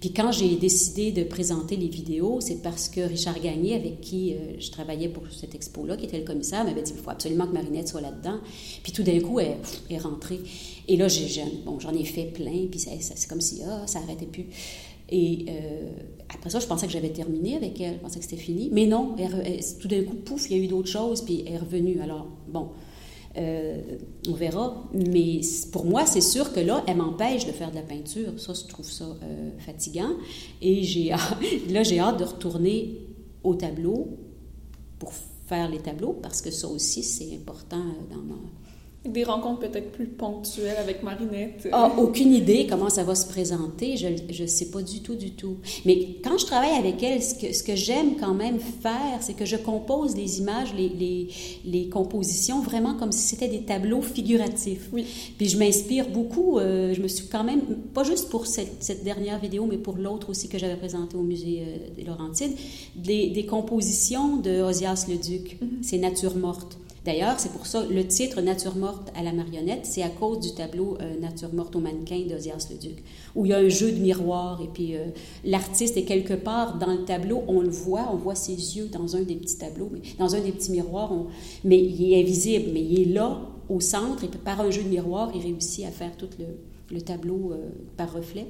Puis 0.00 0.12
quand 0.12 0.32
j'ai 0.32 0.56
décidé 0.56 1.12
de 1.12 1.22
présenter 1.22 1.76
les 1.76 1.88
vidéos, 1.88 2.40
c'est 2.40 2.62
parce 2.62 2.88
que 2.88 3.00
Richard 3.00 3.38
Gagné, 3.40 3.74
avec 3.74 4.00
qui 4.00 4.32
euh, 4.32 4.58
je 4.58 4.70
travaillais 4.70 5.08
pour 5.08 5.24
cette 5.30 5.54
expo-là, 5.54 5.96
qui 5.96 6.06
était 6.06 6.18
le 6.18 6.24
commissaire, 6.24 6.64
m'avait 6.64 6.82
dit 6.82 6.92
il 6.96 7.02
faut 7.02 7.10
absolument 7.10 7.46
que 7.46 7.52
Marinette 7.52 7.88
soit 7.88 8.00
là-dedans. 8.00 8.38
Puis 8.82 8.92
tout 8.92 9.02
d'un 9.02 9.20
coup, 9.20 9.38
elle 9.38 9.58
est 9.90 9.98
rentrée. 9.98 10.40
Et 10.88 10.96
là, 10.96 11.08
j'ai, 11.08 11.42
bon, 11.66 11.78
j'en 11.78 11.92
ai 11.92 12.04
fait 12.04 12.24
plein, 12.24 12.66
puis 12.70 12.80
c'est 12.80 13.28
comme 13.28 13.42
si 13.42 13.60
ah, 13.66 13.86
ça 13.86 14.00
n'arrêtait 14.00 14.26
plus. 14.26 14.46
Et 15.10 15.44
euh, 15.48 15.90
après 16.30 16.48
ça, 16.48 16.60
je 16.60 16.66
pensais 16.66 16.86
que 16.86 16.92
j'avais 16.92 17.10
terminé 17.10 17.56
avec 17.56 17.78
elle, 17.80 17.94
je 17.94 17.98
pensais 17.98 18.18
que 18.18 18.24
c'était 18.24 18.40
fini. 18.40 18.70
Mais 18.72 18.86
non, 18.86 19.14
tout 19.80 19.88
d'un 19.88 20.02
coup, 20.04 20.16
pouf, 20.16 20.50
il 20.50 20.56
y 20.56 20.60
a 20.60 20.64
eu 20.64 20.68
d'autres 20.68 20.88
choses, 20.88 21.20
puis 21.20 21.44
elle 21.46 21.54
est 21.54 21.58
revenue. 21.58 22.00
Alors, 22.00 22.26
bon, 22.48 22.70
euh, 23.36 23.80
on 24.28 24.32
verra. 24.32 24.84
Mais 24.92 25.40
pour 25.72 25.84
moi, 25.84 26.06
c'est 26.06 26.20
sûr 26.20 26.52
que 26.52 26.60
là, 26.60 26.84
elle 26.86 26.96
m'empêche 26.96 27.46
de 27.46 27.52
faire 27.52 27.70
de 27.70 27.76
la 27.76 27.82
peinture. 27.82 28.38
Ça, 28.38 28.52
je 28.54 28.66
trouve 28.66 28.88
ça 28.88 29.04
euh, 29.04 29.50
fatigant. 29.58 30.12
Et 30.62 30.82
j'ai 30.82 31.10
là, 31.70 31.82
j'ai 31.82 31.98
hâte 31.98 32.18
de 32.18 32.24
retourner 32.24 33.00
au 33.42 33.54
tableau 33.54 34.08
pour 34.98 35.12
faire 35.46 35.68
les 35.68 35.78
tableaux, 35.78 36.18
parce 36.22 36.40
que 36.40 36.50
ça 36.50 36.68
aussi, 36.68 37.02
c'est 37.02 37.34
important 37.34 37.84
dans 38.10 38.22
ma 38.22 38.36
des 39.04 39.24
rencontres 39.24 39.60
peut-être 39.60 39.92
plus 39.92 40.06
ponctuelles 40.06 40.76
avec 40.78 41.02
Marinette? 41.02 41.68
Ah, 41.72 41.92
aucune 41.98 42.32
idée 42.32 42.66
comment 42.68 42.88
ça 42.88 43.04
va 43.04 43.14
se 43.14 43.26
présenter. 43.26 43.96
Je 43.96 44.42
ne 44.42 44.46
sais 44.46 44.70
pas 44.70 44.82
du 44.82 45.00
tout, 45.00 45.14
du 45.14 45.32
tout. 45.32 45.56
Mais 45.84 46.16
quand 46.22 46.38
je 46.38 46.46
travaille 46.46 46.76
avec 46.78 47.02
elle, 47.02 47.22
ce 47.22 47.34
que, 47.34 47.52
ce 47.52 47.62
que 47.62 47.76
j'aime 47.76 48.16
quand 48.18 48.34
même 48.34 48.58
faire, 48.58 49.18
c'est 49.20 49.34
que 49.34 49.44
je 49.44 49.56
compose 49.56 50.16
les 50.16 50.38
images, 50.38 50.74
les, 50.74 50.88
les, 50.88 51.28
les 51.64 51.88
compositions 51.88 52.60
vraiment 52.62 52.94
comme 52.94 53.12
si 53.12 53.28
c'était 53.28 53.48
des 53.48 53.62
tableaux 53.62 54.02
figuratifs. 54.02 54.88
Oui. 54.92 55.04
Puis 55.36 55.48
je 55.48 55.58
m'inspire 55.58 56.08
beaucoup. 56.08 56.58
Euh, 56.58 56.94
je 56.94 57.02
me 57.02 57.08
suis 57.08 57.26
quand 57.26 57.44
même, 57.44 57.60
pas 57.92 58.04
juste 58.04 58.30
pour 58.30 58.46
cette, 58.46 58.82
cette 58.82 59.04
dernière 59.04 59.38
vidéo, 59.38 59.66
mais 59.68 59.78
pour 59.78 59.96
l'autre 59.96 60.30
aussi 60.30 60.48
que 60.48 60.58
j'avais 60.58 60.76
présentée 60.76 61.16
au 61.16 61.22
musée 61.22 61.62
euh, 61.62 61.94
des 61.96 62.04
Laurentides, 62.04 62.52
des, 62.96 63.28
des 63.28 63.46
compositions 63.46 64.38
de 64.38 64.62
Osias 64.62 65.06
le 65.08 65.16
Duc. 65.16 65.58
Mm-hmm. 65.60 65.82
C'est 65.82 65.98
Nature 65.98 66.36
morte. 66.36 66.78
D'ailleurs, 67.04 67.38
c'est 67.38 67.52
pour 67.52 67.66
ça 67.66 67.84
le 67.84 68.06
titre 68.06 68.40
Nature 68.40 68.76
morte 68.76 69.10
à 69.14 69.22
la 69.22 69.32
marionnette, 69.32 69.84
c'est 69.84 70.02
à 70.02 70.08
cause 70.08 70.40
du 70.40 70.54
tableau 70.54 70.96
euh, 71.00 71.20
Nature 71.20 71.52
morte 71.52 71.76
au 71.76 71.80
mannequin 71.80 72.20
d'Ozias 72.26 72.68
le 72.70 72.78
Duc, 72.78 73.02
où 73.34 73.44
il 73.44 73.50
y 73.50 73.52
a 73.52 73.58
un 73.58 73.68
jeu 73.68 73.92
de 73.92 73.98
miroir 73.98 74.62
et 74.62 74.68
puis 74.72 74.96
euh, 74.96 75.06
l'artiste 75.44 75.98
est 75.98 76.04
quelque 76.04 76.32
part 76.32 76.78
dans 76.78 76.92
le 76.92 77.04
tableau, 77.04 77.42
on 77.46 77.60
le 77.60 77.68
voit, 77.68 78.08
on 78.10 78.16
voit 78.16 78.34
ses 78.34 78.52
yeux 78.52 78.86
dans 78.86 79.16
un 79.16 79.22
des 79.22 79.34
petits 79.34 79.58
tableaux, 79.58 79.90
mais 79.92 80.00
dans 80.18 80.34
un 80.34 80.40
des 80.40 80.52
petits 80.52 80.72
miroirs, 80.72 81.12
mais 81.62 81.78
il 81.78 82.12
est 82.12 82.20
invisible, 82.22 82.70
mais 82.72 82.80
il 82.82 83.00
est 83.02 83.12
là 83.12 83.40
au 83.68 83.80
centre 83.80 84.24
et 84.24 84.28
par 84.28 84.60
un 84.60 84.70
jeu 84.70 84.82
de 84.82 84.88
miroir, 84.88 85.30
il 85.34 85.42
réussit 85.42 85.84
à 85.84 85.90
faire 85.90 86.16
tout 86.16 86.28
le, 86.90 87.00
tableau 87.02 87.52
euh, 87.52 87.70
par 87.96 88.12
reflet. 88.12 88.46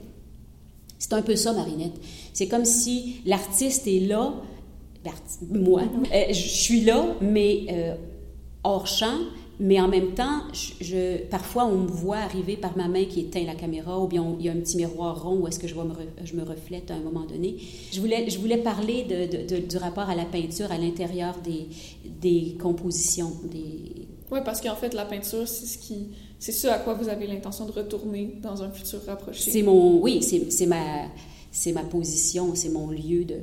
C'est 0.98 1.12
un 1.12 1.22
peu 1.22 1.34
ça, 1.34 1.52
Marinette. 1.52 1.94
C'est 2.32 2.46
comme 2.46 2.64
si 2.64 3.20
l'artiste 3.26 3.86
est 3.86 4.00
là, 4.00 4.34
moi. 5.50 5.82
Euh, 6.12 6.24
je 6.28 6.34
suis 6.34 6.80
là, 6.80 7.06
mais 7.20 7.66
euh, 7.70 7.94
hors 8.64 8.86
champ. 8.86 9.18
Mais 9.60 9.80
en 9.80 9.86
même 9.86 10.14
temps, 10.14 10.42
je, 10.80 11.22
parfois, 11.28 11.64
on 11.66 11.82
me 11.82 11.86
voit 11.86 12.16
arriver 12.16 12.56
par 12.56 12.76
ma 12.76 12.88
main 12.88 13.04
qui 13.04 13.20
éteint 13.20 13.44
la 13.44 13.54
caméra, 13.54 14.00
ou 14.00 14.08
bien 14.08 14.34
il 14.40 14.46
y 14.46 14.48
a 14.48 14.52
un 14.52 14.56
petit 14.56 14.76
miroir 14.76 15.22
rond 15.22 15.36
où 15.36 15.46
est-ce 15.46 15.60
que 15.60 15.68
je, 15.68 15.76
me, 15.76 15.94
je 16.24 16.34
me 16.34 16.42
reflète 16.42 16.90
à 16.90 16.94
un 16.94 16.98
moment 16.98 17.24
donné. 17.24 17.58
Je 17.92 18.00
voulais, 18.00 18.28
je 18.28 18.40
voulais 18.40 18.56
parler 18.56 19.04
de, 19.04 19.60
du 19.60 19.76
rapport 19.76 20.10
à 20.10 20.16
la 20.16 20.24
peinture 20.24 20.72
à 20.72 20.78
l'intérieur 20.78 21.36
des, 21.44 21.68
des 22.04 22.56
compositions. 22.60 23.30
Des... 23.44 24.08
Oui, 24.32 24.40
parce 24.44 24.60
qu'en 24.60 24.74
fait, 24.74 24.92
la 24.92 25.04
peinture, 25.04 25.46
c'est 25.46 25.66
ce 25.66 25.78
qui, 25.78 26.08
c'est 26.40 26.50
ce 26.50 26.66
à 26.66 26.80
quoi 26.80 26.94
vous 26.94 27.08
avez 27.08 27.28
l'intention 27.28 27.64
de 27.64 27.72
retourner 27.72 28.34
dans 28.42 28.60
un 28.60 28.70
futur 28.72 29.04
rapproché. 29.06 29.52
C'est 29.52 29.62
mon, 29.62 30.00
oui, 30.00 30.20
c'est 30.20 30.66
ma 30.66 31.04
c'est 31.54 31.72
ma 31.72 31.84
position, 31.84 32.56
c'est 32.56 32.68
mon 32.68 32.90
lieu 32.90 33.24
de, 33.24 33.36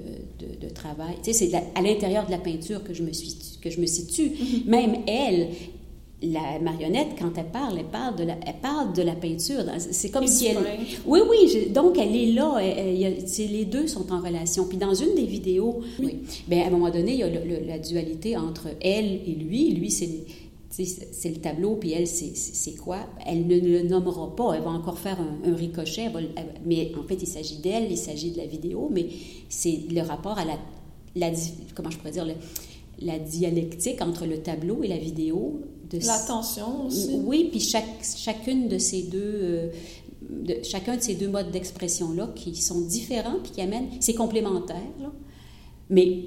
de, 0.60 0.70
travail. 0.70 1.16
Tu 1.24 1.34
sais, 1.34 1.48
c'est 1.48 1.56
à 1.56 1.82
l'intérieur 1.82 2.26
de 2.26 2.32
la 2.32 2.40
peinture 2.40 2.84
que 2.84 2.94
je 2.94 3.04
me, 3.04 3.14
suis, 3.14 3.38
que 3.62 3.70
je 3.70 3.80
me 3.80 3.86
situe. 3.86 4.32
Mm-hmm. 4.32 4.66
Même 4.66 4.96
elle, 5.08 5.48
la 6.22 6.60
marionnette, 6.60 7.12
quand 7.18 7.32
elle 7.38 7.46
parle, 7.46 7.80
elle 7.80 7.86
parle 7.86 8.18
de 8.18 8.26
la, 8.26 8.36
elle 8.46 8.60
parle 8.62 8.92
de 8.92 9.02
la 9.02 9.14
peinture. 9.14 9.64
C'est 9.80 10.12
comme 10.12 10.28
si 10.28 10.48
elle... 10.48 10.58
Oui, 11.06 11.22
oui, 11.30 11.70
donc 11.70 11.98
elle 11.98 12.14
est 12.14 12.34
là. 12.34 12.60
les 12.60 13.66
deux 13.66 13.88
sont 13.88 14.12
en 14.12 14.20
relation. 14.20 14.66
Puis 14.66 14.78
dans 14.78 14.94
une 14.94 15.16
des 15.16 15.26
vidéos, 15.26 15.80
oui. 15.98 16.20
bien, 16.50 16.64
à 16.64 16.68
un 16.68 16.70
moment 16.70 16.90
donné, 16.90 17.14
il 17.14 17.20
y 17.20 17.24
a 17.24 17.30
la 17.30 17.80
dualité 17.80 18.36
entre 18.36 18.68
elle 18.82 19.22
et 19.26 19.38
lui. 19.40 19.72
Lui, 19.72 19.90
c'est 19.90 20.10
c'est 20.72 21.30
le 21.30 21.42
tableau, 21.42 21.76
puis 21.76 21.92
elle, 21.92 22.08
c'est 22.08 22.76
quoi? 22.76 23.00
Elle 23.26 23.46
ne 23.46 23.60
le 23.60 23.84
nommera 23.84 24.34
pas, 24.36 24.54
elle 24.54 24.64
va 24.64 24.70
encore 24.70 24.98
faire 24.98 25.18
un, 25.20 25.54
ricochet, 25.54 26.10
mais 26.66 26.92
en 26.98 27.04
fait, 27.04 27.18
il 27.22 27.28
s'agit 27.28 27.58
d'elle, 27.58 27.92
il 27.92 27.98
s'agit 27.98 28.32
de 28.32 28.38
la 28.38 28.46
vidéo, 28.46 28.90
mais 28.92 29.08
c'est 29.50 29.82
le 29.92 30.02
rapport 30.02 30.38
à 30.38 30.46
la, 30.46 30.58
la, 31.16 31.32
comment 31.76 31.90
je 31.90 31.98
pourrais 31.98 32.12
dire, 32.12 32.26
la 33.00 33.20
dialectique 33.20 34.02
entre 34.02 34.26
le 34.26 34.42
tableau 34.42 34.82
et 34.84 34.88
la 34.88 34.98
vidéo. 34.98 35.60
la 35.92 36.20
tension 36.20 36.86
aussi. 36.88 37.20
Oui, 37.26 37.50
puis 37.52 37.60
chaque, 37.60 38.04
chacune 38.16 38.70
de 38.70 38.78
ces 38.78 39.04
deux... 39.04 39.20
Euh, 39.22 39.70
de, 40.30 40.60
chacun 40.64 40.96
de 40.96 41.02
ces 41.02 41.16
deux 41.16 41.28
modes 41.28 41.52
d'expression-là 41.52 42.30
qui 42.34 42.56
sont 42.56 42.80
différents, 42.82 43.40
puis 43.44 43.52
qui 43.52 43.62
amènent... 43.62 43.90
C'est 44.00 44.14
complémentaire, 44.14 44.78
là, 45.02 45.12
mais 45.90 46.24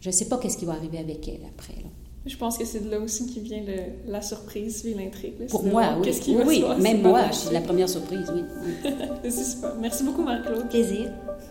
je 0.00 0.08
ne 0.08 0.12
sais 0.14 0.24
pas 0.26 0.38
qu'est-ce 0.38 0.56
qui 0.56 0.64
va 0.64 0.72
arriver 0.72 0.98
avec 0.98 1.28
elle 1.28 1.44
après, 1.44 1.74
là. 1.74 1.90
Je 2.28 2.36
pense 2.36 2.58
que 2.58 2.64
c'est 2.66 2.80
de 2.80 2.90
là 2.90 3.00
aussi 3.00 3.26
qui 3.26 3.40
vient 3.40 3.62
le, 3.66 4.12
la 4.12 4.20
surprise 4.20 4.84
et 4.86 4.92
l'intrigue. 4.92 5.46
Pour 5.48 5.64
moi, 5.64 5.94
oui. 5.96 6.02
Qu'est-ce 6.04 6.20
qui 6.20 6.36
oui, 6.36 6.62
même 6.78 7.00
moi, 7.00 7.32
c'est 7.32 7.54
la 7.54 7.62
première 7.62 7.88
surprise, 7.88 8.30
oui. 8.34 8.44
c'est 9.24 9.30
super. 9.30 9.72
Merci 9.80 10.04
beaucoup, 10.04 10.22
Marc-Claude. 10.22 10.68
Plaisir. 10.68 11.10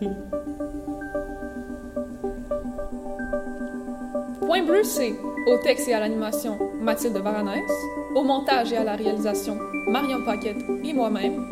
Point 4.46 4.62
bleu, 4.62 4.84
c'est 4.84 5.14
au 5.48 5.58
texte 5.64 5.88
et 5.88 5.94
à 5.94 6.00
l'animation 6.00 6.56
Mathilde 6.80 7.16
Varanès, 7.16 7.68
au 8.14 8.22
montage 8.22 8.72
et 8.72 8.76
à 8.76 8.84
la 8.84 8.94
réalisation 8.94 9.58
Marion 9.88 10.22
Paquette 10.24 10.58
et 10.84 10.92
moi-même, 10.92 11.44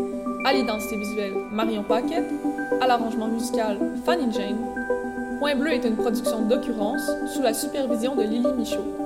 à 0.44 0.52
l'identité 0.52 0.96
visuelle 0.96 1.34
Marion 1.50 1.82
Paquette, 1.82 2.30
à 2.80 2.86
l'arrangement 2.86 3.26
musical 3.26 3.76
Fanny 4.04 4.32
Jane. 4.32 4.58
Point 5.40 5.56
bleu 5.56 5.72
est 5.72 5.84
une 5.84 5.96
production 5.96 6.46
d'occurrence 6.46 7.10
sous 7.34 7.42
la 7.42 7.52
supervision 7.52 8.14
de 8.14 8.22
Lily 8.22 8.52
Michaud. 8.56 9.05